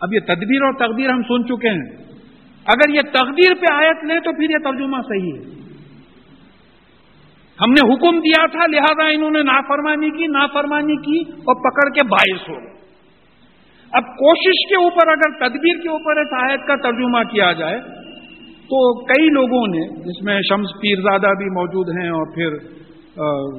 [0.00, 2.02] اب یہ تدبیر اور تقدیر ہم سن چکے ہیں۔
[2.66, 5.62] اگر یہ تقدیر پہ آیت لیں تو پھر یہ ترجمہ صحیح ہے۔
[7.60, 12.06] ہم نے حکم دیا تھا، لہذا انہوں نے نافرمانی کی نافرمانی کی اور پکڑ کے
[12.06, 12.72] باعث ہو۔
[13.92, 17.80] اب کوشش کے اوپر اگر تدبیر کے اوپر اس آیت کا ترجمہ کیا جائے،
[18.62, 22.81] تو کئی لوگوں نے، جس میں شمس پیرزادہ بھی موجود ہیں اور پھر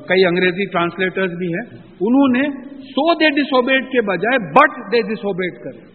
[0.08, 5.54] کئی انگریزی ٹرانسلیٹرز بھی ہیں، انہوں نے سو دے ڈسوبیٹ کے بجائے بٹ دے ڈسوبیٹ
[5.64, 5.94] کرے۔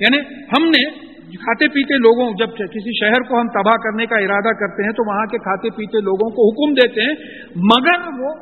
[0.00, 0.18] یعنی
[0.58, 4.82] ہم نے کھاتے پیتے لوگوں، جب کسی شہر کو ہم تباہ کرنے کا ارادہ کرتے
[4.82, 7.14] ہیں تو وہاں کے کھاتے پیتے لوگوں کو حکم دیتے ہیں،
[7.56, 8.34] مگر وہ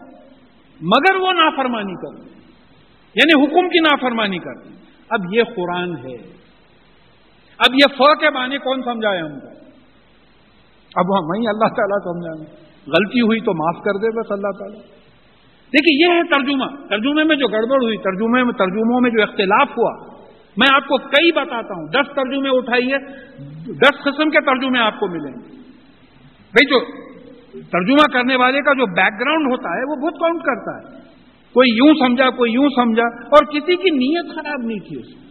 [0.81, 2.41] مگر وہ نافرمانی کرتے
[3.15, 4.69] یعنی حکم کی نافرمانی کرتے
[5.11, 6.15] اب یہ قرآن ہے۔
[7.59, 9.49] اب یہ ف کے معنی کون سمجھائے ہم کو۔
[10.97, 14.81] اب ہم، وہیں اللہ تعالیٰ سمجھائیں غلطی ہوئی تو معاف کر دے بس اللہ تعالیٰ۔
[15.73, 19.69] دیکھیے یہ ہے ترجمہ۔ ترجمے میں جو گڑبڑ ہوئی، ترجمے میں ترجموں میں جو اختلاف
[19.71, 20.17] ہوا،
[20.57, 22.99] میں آپ کو کئی بتاتا ہوں۔ دس ترجمے اٹھائیے،
[23.65, 25.57] دس قسم کے ترجمے آپ کو ملیں۔ گے
[26.53, 26.81] بھائی جو
[27.53, 31.07] ترجمہ کرنے والے کا جو بیک گراؤنڈ ہوتا ہے، وہ بہت کاؤنٹ کرتا ہے۔
[31.55, 35.27] کوئی یوں سمجھا، کوئی یوں سمجھا، اور کسی کی نیت خراب نہیں تھی اس میں۔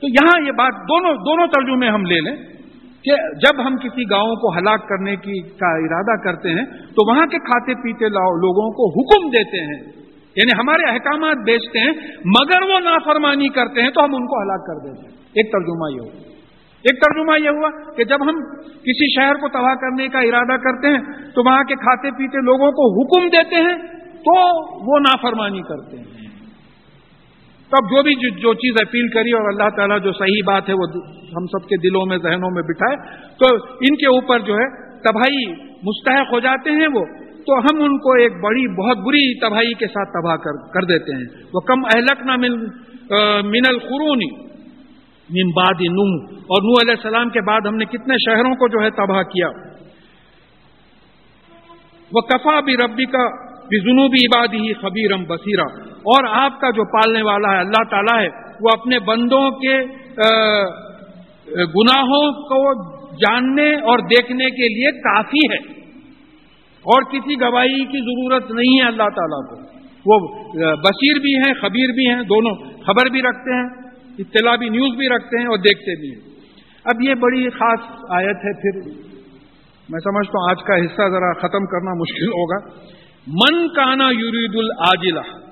[0.00, 2.63] تو یہاں یہ بات، دونوں دونوں ترجمے ہم لے لیں۔
[3.04, 7.26] کہ جب ہم کسی گاؤں کو ہلاک کرنے کی کا ارادہ کرتے ہیں، تو وہاں
[7.26, 10.04] کے کھاتے پیتے لوگوں کو حکم دیتے ہیں۔
[10.36, 11.92] یعنی ہمارے احکامات بیچتے ہیں،
[12.24, 15.92] مگر وہ نافرمانی کرتے ہیں، تو ہم ان کو ہلاک کر دیتے ہیں۔ ایک ترجمہ
[15.92, 16.34] یہ ہوا۔
[16.82, 20.88] ایک ترجمہ یہ ہوا کہ جب ہم کسی شہر کو تباہ کرنے کا ارادہ کرتے
[20.88, 23.76] ہیں، تو وہاں کے کھاتے پیتے لوگوں کو حکم دیتے ہیں،
[24.12, 26.23] تو وہ نافرمانی کرتے ہیں۔
[27.72, 30.86] تب جو بھی جو چیز اپیل کری اور اللہ تعالیٰ جو صحیح بات ہے وہ
[31.36, 32.96] ہم سب کے دلوں میں، ذہنوں میں بٹھائے،
[33.38, 33.54] تو
[33.86, 34.66] ان کے اوپر جو ہے
[35.02, 35.44] تباہی
[35.86, 37.04] مستحق ہو جاتے ہیں وہ،
[37.46, 41.16] تو ہم ان کو ایک بڑی، بہت بری تباہی کے ساتھ تباہ کر کر دیتے
[41.16, 42.56] ہیں۔ وہ کم اہلک نہ مل
[43.48, 44.30] من القرونی
[45.56, 46.04] بعد نو
[46.48, 49.48] اور نو علیہ السلام کے بعد ہم نے کتنے شہروں کو جو ہے تباہ کیا۔
[52.12, 53.24] وہ کفا بھی ربی کا
[53.70, 58.28] جنوبی عبادی ہی خبیرم بصیرہ اور آپ کا جو پالنے والا ہے، اللہ تعالیٰ ہے،
[58.60, 59.78] وہ اپنے بندوں کے
[61.56, 65.84] گناہوں کو جاننے اور دیکھنے کے لیے کافی ہے۔
[66.84, 69.74] اور کسی گواہی کی ضرورت نہیں ہے اللہ تعالیٰ کو۔
[70.06, 70.18] وہ
[70.76, 72.54] بصیر بھی ہیں، خبیر بھی ہیں، دونوں
[72.86, 73.68] خبر بھی رکھتے ہیں
[74.18, 76.34] اطلاع بھی نیوز بھی رکھتے ہیں اور دیکھتے بھی ہیں۔
[76.84, 78.90] اب یہ بڑی خاص آیت ہے، پھر
[79.88, 82.68] میں سمجھتا ہوں آج کا حصہ ذرا ختم کرنا مشکل ہوگا۔
[83.26, 85.44] من کانا یورید العاجلہ۔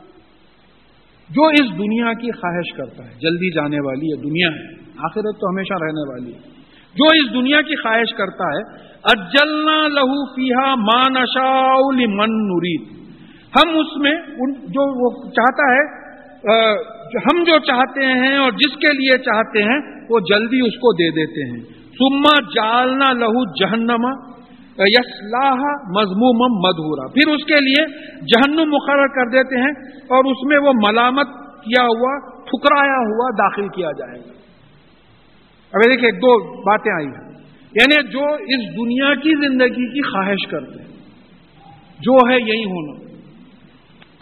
[1.30, 5.50] جو اس دنیا کی خواہش کرتا ہے، جلدی جانے والی یہ دنیا ہے، آخرت تو
[5.50, 6.38] ہمیشہ رہنے والی ہے۔
[6.94, 11.14] جو اس دنیا کی خواہش کرتا ہے، اجلنا لہو فیحا مان
[12.18, 13.02] من نرید۔
[13.56, 16.02] ہم اس میں جو وہ چاہتا ہے
[17.16, 21.10] ہم جو چاہتے ہیں اور جس کے لیے چاہتے ہیں، وہ جلدی اس کو دے
[21.10, 21.64] دیتے ہیں۔
[21.98, 24.31] سما جالنا لہو جہنما۔
[24.78, 25.58] یسلاح
[25.98, 27.86] مضموم مدھورا پھر اس کے لیے
[28.20, 31.26] جہنم مقرر کر دیتے ہیں اور اس میں وہ ملامت
[31.62, 34.32] کیا ہوا، ٹھکرایا ہوا داخل کیا جائے گا۔
[35.72, 37.32] اب دیکھیے دو باتیں آئی ہیں۔
[37.72, 40.88] یعنی جو اس دنیا کی زندگی کی خواہش کرتے ہیں،
[42.00, 43.02] جو ہے یہی ہونا۔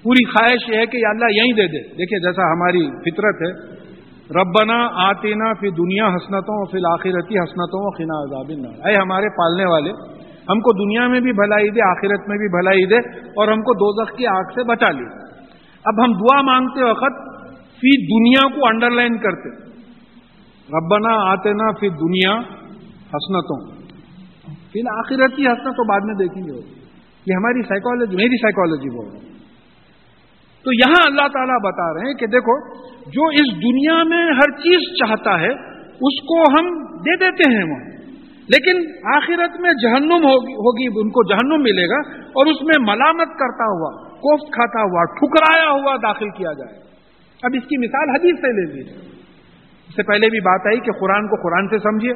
[0.02, 3.80] پوری خواہش یہ ہے کہ اللہ یہیں دے دے۔ دیکھیے جیسا ہماری فطرت ہے،
[4.40, 10.19] ربنا آتینا فی دنیا حسنتوں فی الآخرتی حسنتوں خنا عذاب اے ہمارے پالنے والے
[10.50, 12.98] ہم کو دنیا میں بھی بھلائی دے، آخرت میں بھی بھلائی دے،
[13.30, 15.04] اور ہم کو دوزخ کی آگ سے بچا لی
[15.84, 17.28] اب ہم دعا مانگتے وقت
[17.80, 19.70] فی دنیا کو انڈر لائن کرتے۔
[20.68, 22.32] ربنا آتے نا فی دنیا
[23.14, 23.60] حسنتوں۔
[24.72, 26.60] فی آخرت کی حسنت تو بعد میں دیکھیں گے۔
[27.26, 29.30] یہ ہماری سائیکالوجی میری سائیکالوجی بول رہا
[30.64, 32.74] تو یہاں اللہ تعالیٰ بتا رہے ہیں کہ دیکھو،
[33.10, 35.52] جو اس دنیا میں ہر چیز چاہتا ہے،
[36.08, 37.89] اس کو ہم دے دیتے ہیں وہ
[38.50, 38.78] لیکن
[39.14, 43.64] آخرت میں جہنم ہوگی ہوگی، ان کو جہنم ملے گا اور اس میں ملامت کرتا
[43.64, 46.78] ہوا، کوفت کھاتا ہوا، ٹھکرایا ہوا داخل کیا جائے۔
[47.42, 48.98] اب اس کی مثال حدیث سے لے لیجیے
[49.88, 52.12] اس سے پہلے بھی بات آئی کہ قرآن کو قرآن سے سمجھیے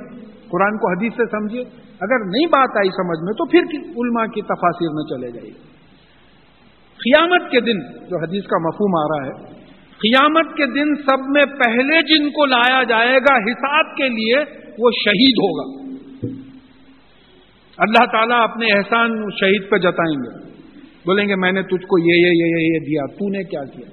[0.51, 1.63] قرآن کو حدیث سے سمجھیے
[2.01, 3.61] اگر نہیں بات آئی سمجھ میں تو پھر
[3.97, 5.53] علماء کی تفاصر میں چلے جائیے۔
[7.01, 9.55] قیامت کے دن جو حدیث کا مفہوم آ رہا ہے،
[9.99, 14.37] قیامت کے دن سب میں پہلے جن کو لایا جائے گا حساب کے لیے
[14.79, 15.84] وہ شہید ہوگا۔
[17.79, 19.11] اللہ تعالیٰ اپنے احسان
[19.41, 20.55] شہید پہ جتائیں گے۔
[21.07, 23.91] بولیں گے، میں نے تجھ کو یہ یہ یہ یہ دیا، تو نے کیا کیا؟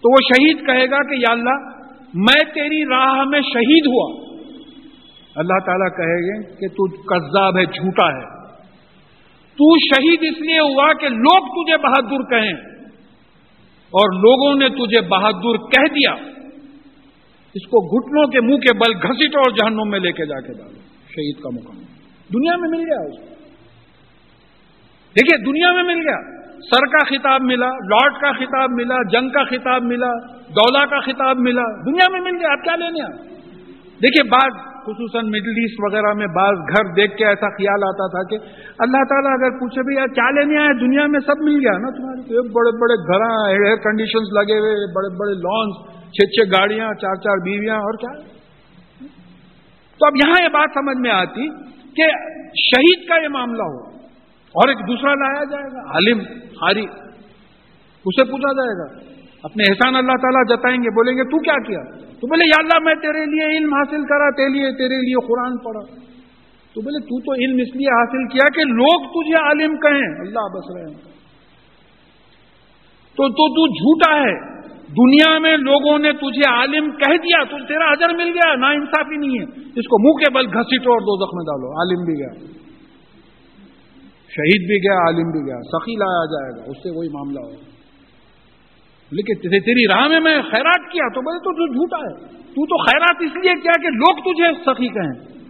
[0.00, 1.68] تو وہ شہید کہے گا کہ یا اللہ،
[2.14, 4.32] میں تیری راہ میں شہید ہوا۔
[5.36, 8.42] اللہ تعالیٰ کہے گے کہ تو قذاب ہے، جھوٹا ہے۔
[9.54, 12.72] تو شہید اس لیے ہوا کہ لوگ تجھے بہادر کہیں۔
[13.92, 16.12] اور لوگوں نے تجھے بہادر کہہ دیا۔
[17.54, 20.52] اس کو گھٹنوں کے منہ کے بل گھسیٹ اور جہنم میں لے کے جا کے
[20.52, 21.91] ڈالو۔ شہید کا مقام۔
[22.28, 23.24] دنیا میں مل گیا اس کو۔
[25.16, 29.44] دیکھیے، دنیا میں مل گیا۔ سر کا خطاب ملا لارڈ کا خطاب ملا، جنگ کا
[29.44, 30.10] خطاب ملا
[30.48, 33.32] دولا کا خطاب ملا، دنیا میں مل گیا۔ آپ کیا لینے
[34.02, 34.52] دیکھیے، بعض،
[34.84, 38.38] خصوصاً مڈل ایسٹ وغیرہ میں بعض گھر دیکھ کے ایسا خیال آتا تھا کہ
[38.78, 41.90] اللہ تعالیٰ اگر پوچھے بھی یار، کیا لینے آئے؟ دنیا میں سب مل گیا نا
[41.90, 47.14] تمہارے بڑے بڑے گھر ایئر کنڈیشنز لگے ہوئے بڑے بڑے لانس چھ چھ گاڑیاں، چار
[47.14, 48.14] چار بیویاں، اور کیا؟
[49.98, 51.48] تو اب یہاں یہ بات سمجھ میں آتی
[51.96, 52.06] کہ
[52.48, 53.96] شہید کا یہ معاملہ ہو
[54.54, 56.20] اور ایک دوسرا لایا جائے گا، عالم
[56.62, 56.84] ہاری
[58.04, 61.96] اسے پوچھا جائے گا، اپنے احسان اللہ تعالیٰ جتائیں گے، بولیں گے، تو کیا کیا؟
[61.96, 65.58] تو بولے، یا اللہ، میں تیرے لیے علم حاصل کرا، تیرے لیے تیرے لیے قرآن
[65.58, 65.94] پڑھا۔
[66.74, 70.58] تو بولے، تو تو علم اس لیے حاصل کیا کہ لوگ تجھے عالم کہیں۔ اللہ
[70.58, 71.12] بس رہے ہیں
[73.16, 74.61] تو تو تو جھوٹا ہے۔
[74.96, 79.16] دنیا میں لوگوں نے تجھے عالم کہہ دیا تو تیرا حضر مل گیا، نا انصافی
[79.16, 79.44] نہیں ہے۔
[79.76, 82.62] اس کو منہ کے بل گھسیٹو اور دو زخم ڈالو، عالم بھی گیا۔
[84.28, 87.72] شہید بھی گیا، عالم بھی گیا۔ سخی لایا جائے گا، اس سے وہی معاملہ ہوگا۔
[89.10, 93.16] لیکن تیری راہ میں میں خیرات کیا، تو بولے تو جھوٹا ہے۔ تو تو خیرات
[93.20, 95.42] اس لیے کیا کہ لوگ تجھے سخی کہیں۔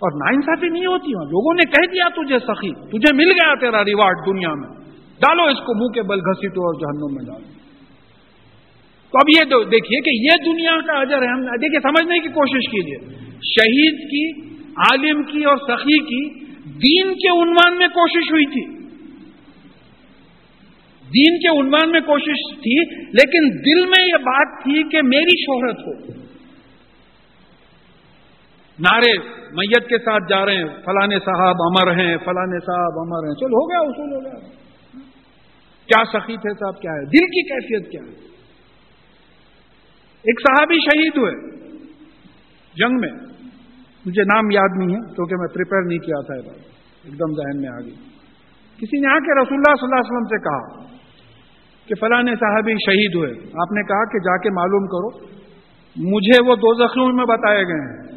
[0.00, 3.54] اور نا انصافی نہیں ہوتی وہاں لوگوں نے کہہ دیا تجھے سخی تجھے مل گیا
[3.54, 7.59] تیرا ریوارڈ دنیا میں۔ ڈالو اس کو منہ کے بل گھسیٹو اور جہنم میں ڈالو۔
[9.10, 12.70] تو اب یہ دیکھیے کہ یہ دنیا کا اجر ہے۔ ہم دیکھیے، سمجھنے کی کوشش
[12.70, 18.80] کیجیے۔ شہید کی، عالم کی اور سخی کی دین کے عنوان میں کوشش ہوئی تھی۔
[21.00, 25.78] دین کے عنوان میں کوشش تھی، لیکن دل میں یہ بات تھی کہ میری شہرت
[25.86, 26.20] ہو۔
[28.80, 29.18] نعرے
[29.52, 33.46] میت کے ساتھ جا رہے ہیں فلانے صاحب امر ہیں فلانے صاحب امر ہیں۔ چل
[33.46, 34.48] ہو گیا، اصول ہو گیا۔
[35.86, 38.29] کیا سخی تھے صاحب؟ کیا ہے؟ دل کی کیفیت کیا ہے؟
[40.22, 41.50] ایک صحابی شہید ہوئے
[42.76, 43.12] جنگ میں۔
[44.06, 46.52] مجھے نام یاد نہیں ہے، کیونکہ میں پریپئر نہیں کیا تھا
[47.04, 47.94] ایک دم ذہن میں آ گئی۔
[48.76, 50.90] کسی نے آ کے رسول اللہ صلی اللہ علیہ وسلم سے کہا
[51.86, 55.26] کہ فلاں صاحبی شہید ہوئے۔ آپ نے کہا کہ جا کے معلوم کرو،
[55.96, 58.10] مجھے وہ دو زخموں میں بتائے گئے ہیں۔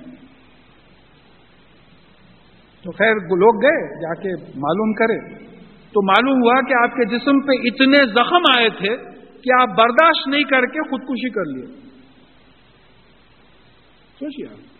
[2.83, 5.43] تو خیر، لوگ گئے، جا کے معلوم کرے۔
[5.91, 8.97] تو معلوم ہوا کہ آپ کے جسم پہ اتنے زخم آئے تھے
[9.41, 11.82] کہ آپ برداشت نہیں کر کے خودکشی کر لیے۔
[14.23, 14.73] سوچیے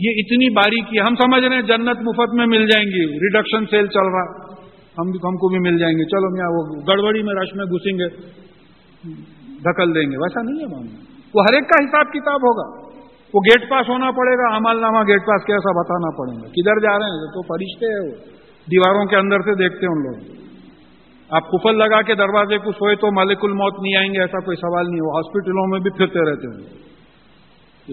[0.00, 3.86] یہ اتنی باریکی ہم سمجھ رہے ہیں جنت مفت میں مل جائیں گی ریڈکشن سیل
[3.86, 4.54] چل رہا،
[4.98, 7.92] ہم ہم کو بھی مل جائیں گے۔ چلو میاں، وہ گڑبڑی میں رش میں گھسیں
[7.92, 8.08] گے،
[9.54, 10.98] دھکل دیں گے۔ ویسا نہیں ہے معاملہ۔
[11.34, 12.88] وہ ہر ایک کا حساب کتاب ہوگا۔
[13.34, 16.80] وہ گیٹ پاس ہونا پڑے گا، عمل نامہ گیٹ پاس کیسا بتانا پڑے گا۔ کدھر
[16.80, 18.38] جا رہے ہیں؟ تو فرشتے ہیں وہ۔
[18.70, 20.38] دیواروں کے اندر سے دیکھتے ہیں ان لوگ۔
[21.30, 24.56] آپ کفل لگا کے دروازے کو سوئے تو مالک الموت نہیں آئیں گے، ایسا کوئی
[24.56, 26.88] سوال نہیں وہ ہاسپٹلوں میں بھی پھرتے رہتے ہیں۔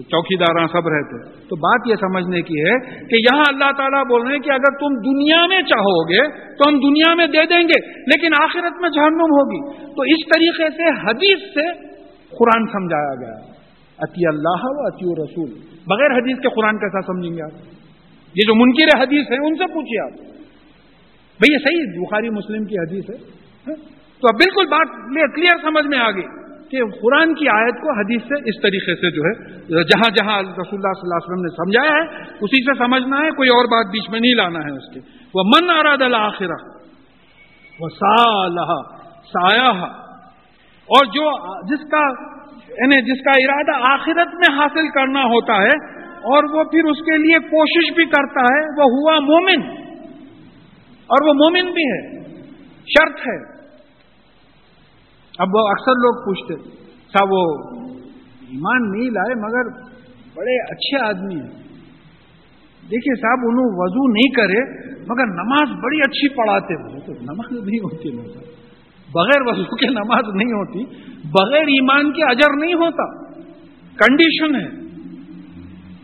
[0.02, 4.22] چوکی دار سب رہتے تو بات یہ سمجھنے کی ہے کہ یہاں اللہ تعالیٰ بول
[4.22, 7.68] رہے ہیں کہ اگر تم دنیا میں چاہو گے تو ہم دنیا میں دے دیں
[7.68, 11.72] گے، لیکن آخرت میں جہنم ہوگی۔ تو اس طریقے سے حدیث سے
[12.38, 13.52] قرآن سمجھایا گیا۔
[13.98, 15.50] اتی اللہ و اتی رسول۔
[15.86, 17.58] بغیر حدیث کے قرآن کیسا سمجھیں گے آپ؟
[18.34, 20.36] یہ جو منکر حدیث ہیں، ان سے پوچھیے آپ۔
[21.40, 23.16] بھئی یہ صحیح بخاری مسلم کی حدیث ہے۔
[23.66, 23.74] ہاں؟
[24.20, 24.88] تو اب بالکل بات
[25.34, 29.10] کلیئر سمجھ میں آ گئی۔ کہ قرآن کی آیت کو حدیث سے اس طریقے سے
[29.10, 29.32] جو ہے،
[29.90, 32.04] جہاں جہاں رسول اللہ صلی اللہ علیہ وسلم نے سمجھایا ہے،
[32.40, 35.00] اسی سے سمجھنا ہے، کوئی اور بات بیچ میں نہیں لانا ہے اس کے
[35.34, 36.58] وہ من اراد الآخرہ
[37.80, 37.88] وہ
[39.26, 39.70] سایہ
[40.88, 41.30] اور جو
[41.66, 42.02] جس کا
[42.78, 45.74] یعنی جس کا ارادہ آخرت میں حاصل کرنا ہوتا ہے،
[46.30, 49.62] اور وہ پھر اس کے لیے کوشش بھی کرتا ہے، وہ ہوا مومن۔
[51.10, 52.00] اور وہ مومن بھی ہے،
[52.86, 53.36] شرط ہے۔
[55.38, 56.54] اب وہ اکثر لوگ پوچھتے
[57.12, 57.54] صاحب وہ
[58.48, 59.82] ایمان نہیں لائے مگر
[60.34, 61.66] بڑے اچھے آدمی ہیں۔
[62.90, 68.10] دیکھیے صاحب، انہوں وضو نہیں کرے مگر نماز بڑی اچھی پڑھاتے تو نماز نہیں ہوتی
[68.10, 68.22] نا
[69.12, 70.84] بغیر وضو کے نماز نہیں ہوتی،
[71.30, 73.24] بغیر ایمان کے اجر نہیں ہوتا۔
[73.96, 74.86] کنڈیشن ہے۔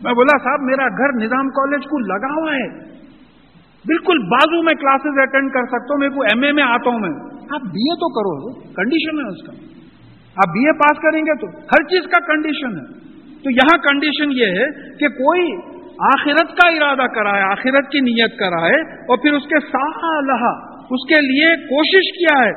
[0.03, 2.93] میں بولا، صاحب، میرا گھر نظام کالج کو لگا ہوا ہے۔
[3.85, 6.99] بالکل بازو میں کلاسز اٹینڈ کر سکتا ہوں میرے کو ایم اے میں آتا ہوں
[6.99, 8.33] میں۔ آپ بی اے تو کرو
[8.75, 9.53] کنڈیشن ہے اس کا.
[10.37, 12.85] آپ بی اے پاس کریں گے تو ہر چیز کا کنڈیشن ہے.
[13.43, 14.67] تو یہاں کنڈیشن یہ ہے
[14.99, 15.47] کہ کوئی
[16.07, 20.53] آخرت کا ارادہ کرائے آخرت کی نیت کرائے اور پھر اس کے سالہ
[20.91, 22.53] اس کے لیے کوشش کیا ہے.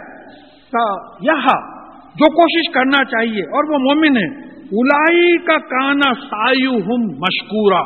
[1.24, 1.58] یہاں
[2.16, 4.26] جو کوشش کرنا چاہیے اور وہ مومن ہے.
[4.74, 7.82] الائی کا کانا سایو ہم مشکورا.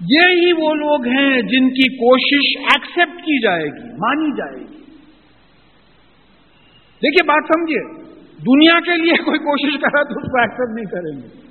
[0.00, 4.82] یہ ہی وہ لوگ ہیں جن کی کوشش ایکسپٹ کی جائے گی، مانی جائے گی.
[6.96, 8.06] دیکھیے بات سمجھیے۔
[8.38, 11.46] دنیا کے لیے کوئی کوشش کرا تو اس کو ایکسپٹ نہیں کریں گے۔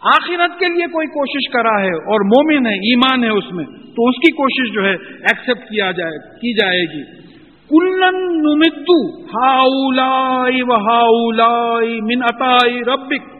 [0.00, 4.08] آخرت کے لیے کوئی کوشش کرا ہے اور مومن ہے، ایمان ہے اس میں، تو
[4.08, 7.26] اس کی کوشش جو ہے ایکسپٹ کیا جائے، کی جائے گی۔
[7.68, 13.36] کلن نمتو ہاؤلائی و ہاؤلائی من اتائی ربک۔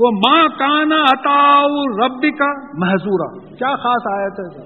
[0.00, 4.62] وہ ماں کانا اتاؤ رب کا محضورہ کیا خاص آیا تھا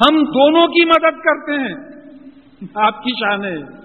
[0.00, 1.74] ہم دونوں کی مدد کرتے ہیں۔
[2.74, 3.81] آپ کی شان ہے۔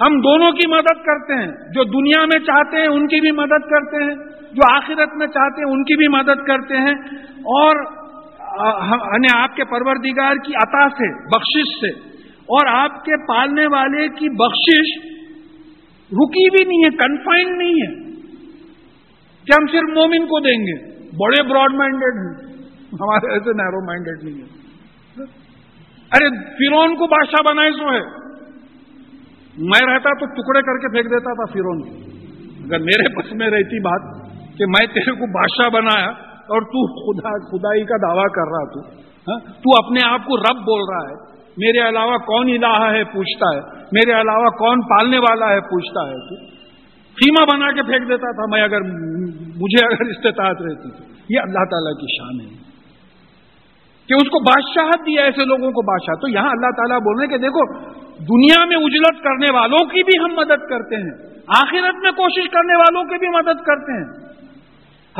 [0.00, 3.70] ہم دونوں کی مدد کرتے ہیں۔ جو دنیا میں چاہتے ہیں، ان کی بھی مدد
[3.70, 4.14] کرتے ہیں۔
[4.52, 6.94] جو آخرت میں چاہتے ہیں، ان کی بھی مدد کرتے ہیں۔
[7.30, 7.76] اور
[9.12, 14.28] یعنی آپ کے پروردگار کی عطا سے، بخشش سے۔ اور آپ کے پالنے والے کی
[14.28, 15.16] بخشش
[16.12, 18.10] رکی بھی نہیں ہے کنفائنڈ نہیں ہے۔
[19.44, 22.52] کہ ہم صرف مومن کو دیں گے۔ بڑے براڈ مائنڈیڈ ہیں۔
[22.92, 24.66] ہمارے ایسے نیرو مائنڈیڈ نہیں ہے
[26.12, 28.25] ارے فرون کو بادشاہ بنائے سو ہے۔
[29.58, 31.82] میں رہتا تو ٹکڑے کر کے پھینک دیتا تھا فرون
[32.64, 34.26] اگر میرے بس میں رہتی بات
[34.58, 39.06] کہ میں تیرے کو بادشاہ بنایا اور تو خدا خدائی کا دعویٰ کر رہا تو
[39.28, 43.56] ہاں؟ تو اپنے آپ کو رب بول رہا ہے۔ میرے علاوہ کون الہ ہے پوچھتا
[43.56, 46.46] ہے۔ میرے علاوہ کون پالنے والا ہے پوچھتا ہے تو۔
[47.14, 48.80] خیمہ بنا کے پھینک دیتا تھا میں اگر
[49.56, 52.56] مجھے اگر استطاعت رہتی تو۔ یہ اللہ تعالیٰ کی شان ہے۔
[54.08, 57.26] کہ اس کو بادشاہت دیا ایسے لوگوں کو بادشاہ۔ تو یہاں اللہ تعالیٰ بول رہے
[57.26, 62.10] کہ دیکھو دنیا میں اجلت کرنے والوں کی بھی ہم مدد کرتے ہیں، آخرت میں
[62.10, 64.26] کوشش کرنے والوں کی بھی مدد کرتے ہیں۔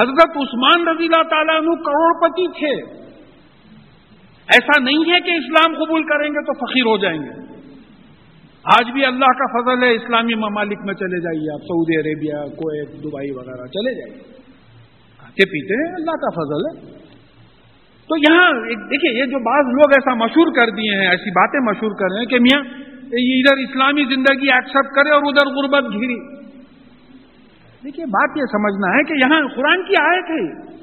[0.03, 2.97] حضرت عثمان رضی اللہ تعالیٰ عنہ کروڑ پتی تھے۔
[4.53, 7.47] ایسا نہیں ہے کہ اسلام قبول کریں گے تو فخیر ہو جائیں گے۔
[8.65, 12.89] آج بھی اللہ کا فضل ہے، اسلامی ممالک میں چلے جائیے آپ، سعودی عربیہ، کویت،
[12.89, 14.23] دبئی وغیرہ چلے جائیے۔
[15.19, 16.97] کھاتے پیتے ہیں، اللہ کا فضل ہے۔
[18.09, 21.91] تو یہاں دیکھیے، یہ جو بعض لوگ ایسا مشہور کر دیے ہیں، ایسی باتیں مشہور
[21.91, 26.37] کر رہے ہیں کہ میاں ادھر اسلامی زندگی ایکسپٹ کرے اور ادھر غربت گھیری۔
[27.85, 30.77] دیکھیے، بات یہ سمجھنا ہے کہ یہاں قرآن کی آیت ہے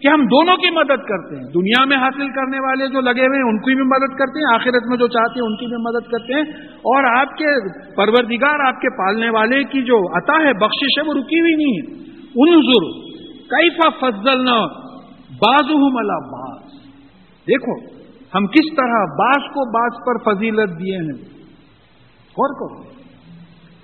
[0.00, 3.38] کہ ہم دونوں کی مدد کرتے ہیں۔ دنیا میں حاصل کرنے والے جو لگے ہوئے
[3.38, 5.76] ہیں، ان کی بھی مدد کرتے ہیں، آخرت میں جو چاہتے ہیں، ان کی بھی
[5.76, 10.52] مدد کرتے ہیں۔ اور آپ کے پروردگار، آپ کے پالنے والے کی جو عطا ہے،
[10.52, 12.62] بخشش ہے، وہ رکی ہوئی نہیں ہے۔ ان
[13.32, 14.66] کیفا فضل نہ
[15.30, 16.72] بازو ملا باز
[17.48, 17.98] دیکھو،
[18.34, 21.38] ہم کس طرح باز کو باز پر فضیلت دیے ہیں۔
[22.38, 22.82] غور کرو۔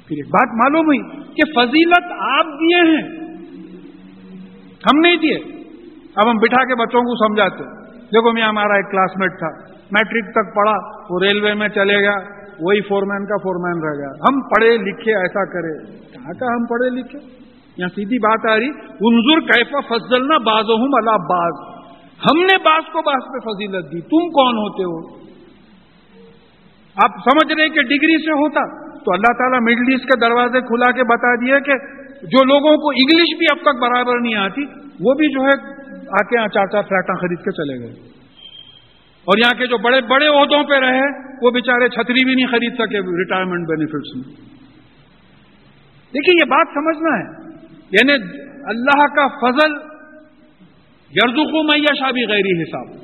[0.07, 0.99] پھر ایک بات معلوم ہوئی
[1.35, 3.25] کہ فضیلت آپ دیے ہیں۔
[4.63, 5.65] ہم نہیں دیے۔
[6.17, 7.65] اب ہم بٹھا کے بچوں کو سمجھاتے
[8.01, 9.49] دیکھو میں ہمارا ایک کلاس میٹ تھا۔
[9.91, 10.77] میٹرک تک پڑھا،
[11.11, 14.77] وہ ریلوے میں چلے گیا۔ وہی فور مین کا فور مین رہ گیا۔ ہم پڑھے
[14.77, 17.19] لکھے ایسا کرے۔ کہاں کا ہم پڑھے لکھے؟
[17.77, 18.69] یہاں سیدھی بات آ رہی،
[19.01, 21.75] انظر کیفا فضل نہ باز ہوں اللہ باز
[22.25, 25.24] ہم نے باز کو باز پہ فضیلت دی۔ تم کون ہوتے ہو؟
[27.03, 30.91] آپ سمجھ رہے کہ ڈگری سے ہوتا تو اللہ تعالیٰ مڈل ایسٹ کے دروازے کھلا
[30.91, 31.73] کے بتا دیے کہ
[32.27, 34.63] جو لوگوں کو انگلش بھی اب تک برابر نہیں آتی،
[35.01, 38.15] وہ بھی جو ہے آ کے یہاں چار چار فلیٹاں خرید کے چلے گئے۔
[39.25, 41.03] اور یہاں کے جو بڑے بڑے عہدوں پہ رہے
[41.43, 44.35] وہ بےچارے چھتری بھی نہیں خرید سکے ریٹائرمنٹ بینیفٹس میں۔
[46.15, 47.55] دیکھیے، یہ بات سمجھنا ہے۔
[47.91, 48.13] یعنی
[48.65, 49.73] اللہ کا فضل
[51.11, 52.97] یرزو کو میشا بھی غیری حساب۔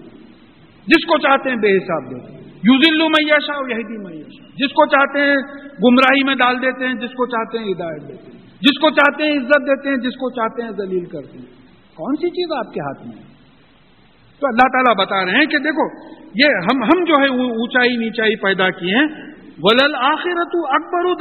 [0.87, 5.37] جس کو چاہتے ہیں بے حساب دیتے۔ یوزلو میشا یہی میشا جس کو چاہتے ہیں
[5.85, 9.25] گمراہی میں ڈال دیتے ہیں، جس کو چاہتے ہیں ہدایت دیتے ہیں۔ جس کو چاہتے
[9.25, 11.47] ہیں عزت دیتے ہیں، جس کو چاہتے ہیں ذلیل کرتے ہیں۔
[11.95, 13.23] کون سی چیز آپ کے ہاتھ میں ہے؟
[14.41, 18.37] تو اللہ تعالیٰ بتا رہے ہیں کہ دیکھو، یہ ہم ہم جو ہے اونچائی، نیچائی
[18.37, 19.31] پیدا کیے ہیں۔
[19.63, 21.15] ولل آخرت اکبر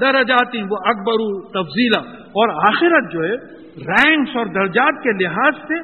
[0.00, 3.34] درجاتی وہ اکبر تفضیلا اور آخرت جو ہے،
[3.76, 5.78] رینکس اور درجات کے لحاظ سے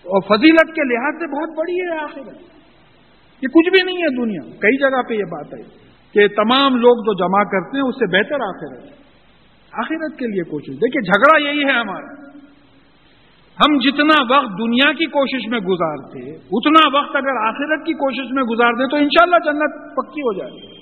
[0.00, 2.49] اور فضیلت کے لحاظ سے بہت بڑی ہے آخرت۔
[3.42, 5.62] یہ کچھ بھی نہیں ہے دنیا۔ کئی جگہ پہ یہ بات ہے
[6.12, 9.00] کہ تمام لوگ جو جمع کرتے ہیں اس سے بہتر آخرت ہے۔
[9.72, 12.30] آخرت کے لیے کوشش۔ دیکھیے، جھگڑا یہی ہے ہمارا۔
[13.60, 18.42] ہم جتنا وقت دنیا کی کوشش میں گزارتے، اتنا وقت اگر آخرت کی کوشش میں
[18.42, 20.76] گزار دیں تو انشاءاللہ جنت پکی ہو جائے گی۔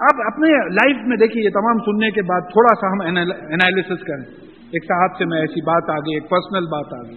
[0.00, 3.16] آپ اپنے لائف میں دیکھیے، یہ تمام سننے کے بعد تھوڑا سا ہم
[3.52, 7.16] انالیسس کریں۔ ایک صاحب سے میں ایسی بات آ گئی ایک پرسنل بات آ گئی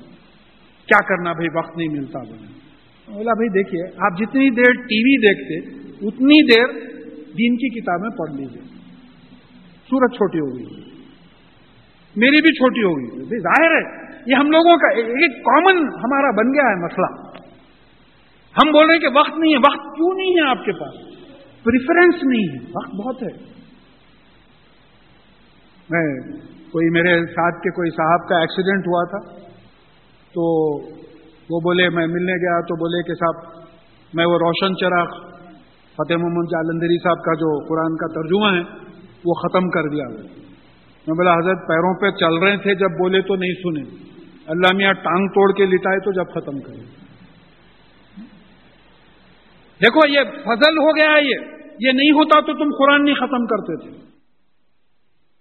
[0.86, 2.57] کیا کرنا بھائی؟ وقت نہیں ملتا۔ بولے
[3.14, 6.68] بولا بھائی دیکھیے، آپ جتنی دیر ٹی وی دیکھتے، اتنی دیر
[7.26, 8.62] دین کی کتابیں پڑھ لیجیے
[9.89, 10.82] سورت چھوٹی ہو گئی۔
[12.16, 16.53] میری بھی چھوٹی ہو گئی۔ ظاہر ہے، یہ ہم لوگوں کا ایک کامن ہمارا بن
[16.53, 17.38] گیا ہے مسئلہ۔
[18.58, 20.93] ہم بول رہے ہیں کہ وقت نہیں ہے۔ وقت کیوں نہیں ہے آپ کے پاس؟
[21.64, 23.43] پریفرنس نہیں ہے۔ وقت بہت ہے۔
[25.89, 26.38] میں،
[26.72, 29.39] کوئی میرے ساتھ کے کوئی صاحب کا ایکسیڈنٹ ہوا تھا،
[30.34, 30.78] تو
[31.50, 33.66] وہ بولے میں ملنے گیا تو بولے کہ صاحب،
[34.14, 35.28] میں وہ روشن چراغ
[35.93, 38.88] فتح محمد جالندری صاحب کا جو قرآن کا ترجمہ ہے،
[39.26, 40.08] وہ ختم کر دیا۔
[41.08, 44.14] میں بولا، حضرت پیروں پہ چل رہے تھے، جب بولے تو نہیں سنے۔
[44.48, 46.82] اللہ میاں ٹانگ توڑ کے لٹائے تو جب ختم کرے۔
[49.82, 51.36] دیکھو، یہ فضل ہو گیا ہے، یہ
[51.80, 54.08] یہ نہیں ہوتا تو تم قرآن نہیں ختم کرتے تھے۔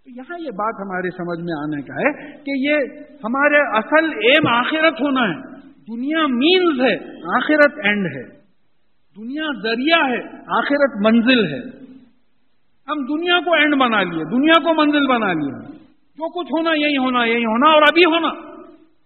[0.07, 2.75] یہاں یہ بات ہمارے سمجھ میں آنے کا ہے کہ یہ
[3.25, 5.56] ہمارے اصل ایم آخرت ہونا ہے۔
[5.89, 6.97] دنیا مینز ہے،
[7.37, 8.37] آخرت اینڈ ہے۔
[9.17, 11.87] دنیا ذریعہ ہے، آخرت منزل ہے۔
[12.89, 15.77] ہم دنیا کو اینڈ بنا لیے، دنیا کو منزل بنا لیا
[16.17, 18.29] جو کچھ ہونا، یہی ہونا یہی ہونا اور ابھی ہونا۔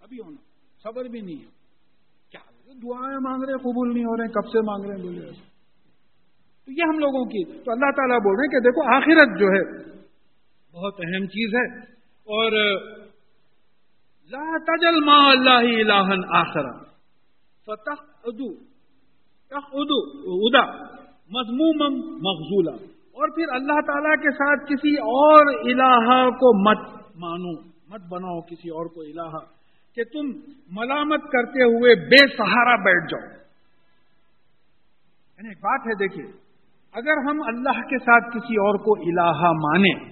[0.00, 0.36] ابھی ہونا،
[0.82, 1.50] صبر بھی نہیں ہے۔
[2.30, 2.40] کیا
[2.82, 5.20] دعائیں مانگ رہے، قبول نہیں ہو رہے، کب سے مانگ رہے ہیں بولے
[6.64, 9.46] تو یہ ہم لوگوں کی، تو اللہ تعالیٰ بول رہے ہیں کہ دیکھو، آخرت جو
[9.46, 9.90] ہے،
[10.72, 11.78] بہت اہم چیز ہے۔
[12.20, 12.52] اور
[14.30, 16.72] لا تجل ما اللہ الہن آخرا
[17.66, 18.50] فتح ادو
[20.38, 20.64] ادا
[21.30, 21.80] مضموم
[22.26, 22.74] مغزولا.
[23.16, 26.84] اور پھر اللہ تعالی کے ساتھ کسی اور الہ کو مت
[27.16, 27.54] مانو.
[27.88, 29.42] مت بناؤ کسی اور کو الہ
[29.96, 30.30] کہ تم
[30.78, 33.26] ملامت کرتے ہوئے بے سہارا بیٹھ جاؤ.
[35.38, 36.26] یعنی ایک بات ہے، دیکھیے،
[36.94, 40.09] اگر ہم اللہ کے ساتھ کسی اور کو الہ مانیں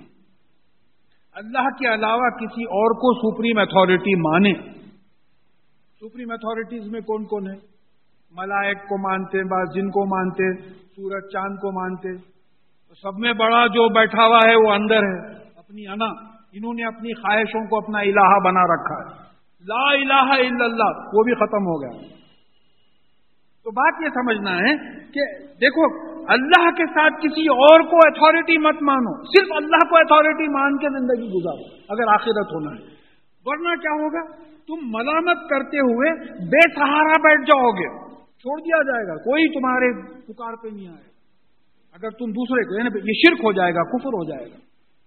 [1.38, 4.54] اللہ کے علاوہ کسی اور کو سپریم اتھارٹی مانیں
[6.00, 7.78] سپریم اتھارٹیز میں کون کون ہے
[8.30, 12.16] ملائک کو مانتے بعض جن کو مانتے، سورج چاند کو مانتے۔
[13.02, 16.04] سب میں بڑا جو بیٹھا ہوا ہے وہ اندر ہے، اپنی انا۔
[16.52, 19.22] انہوں نے اپنی خواہشوں کو اپنا الہ بنا رکھا ہے۔
[19.66, 22.06] لا الہ الا اللہ، وہ بھی ختم ہو گیا۔
[23.64, 28.82] تو بات یہ سمجھنا ہے کہ دیکھو اللہ کے ساتھ کسی اور کو اتھارٹی مت
[28.82, 32.98] مانو۔ صرف اللہ کو اتھارٹی مان کے زندگی گزارو، اگر آخرت ہونا ہے۔
[33.44, 36.12] ورنہ کیا ہوگا؟ تم ملامت کرتے ہوئے
[36.48, 41.08] بے سہارا بیٹھ جاؤ گے چھوڑ دیا جائے گا، کوئی تمہارے پکار پہ نہیں آئے۔
[41.08, 41.18] گا
[41.92, 44.56] اگر تم دوسرے کو یعنی یہ شرک ہو جائے گا، کفر ہو جائے گا۔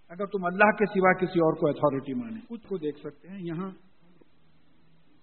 [0.10, 3.40] اگر تم اللہ کے سوا کسی اور کو اتھارٹی مانے خود کو دیکھ سکتے ہیں،
[3.40, 3.70] یہاں۔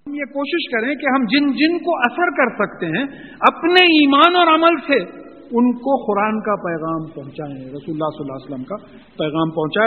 [0.07, 3.05] ہم یہ کوشش کریں کہ ہم جن جن کو اثر کر سکتے ہیں،
[3.41, 8.37] اپنے ایمان اور عمل سے ان کو قرآن کا پیغام پہنچائیں۔ رسول اللہ صلی اللہ
[8.37, 8.77] علیہ وسلم کا
[9.19, 9.87] پیغام پہنچائیں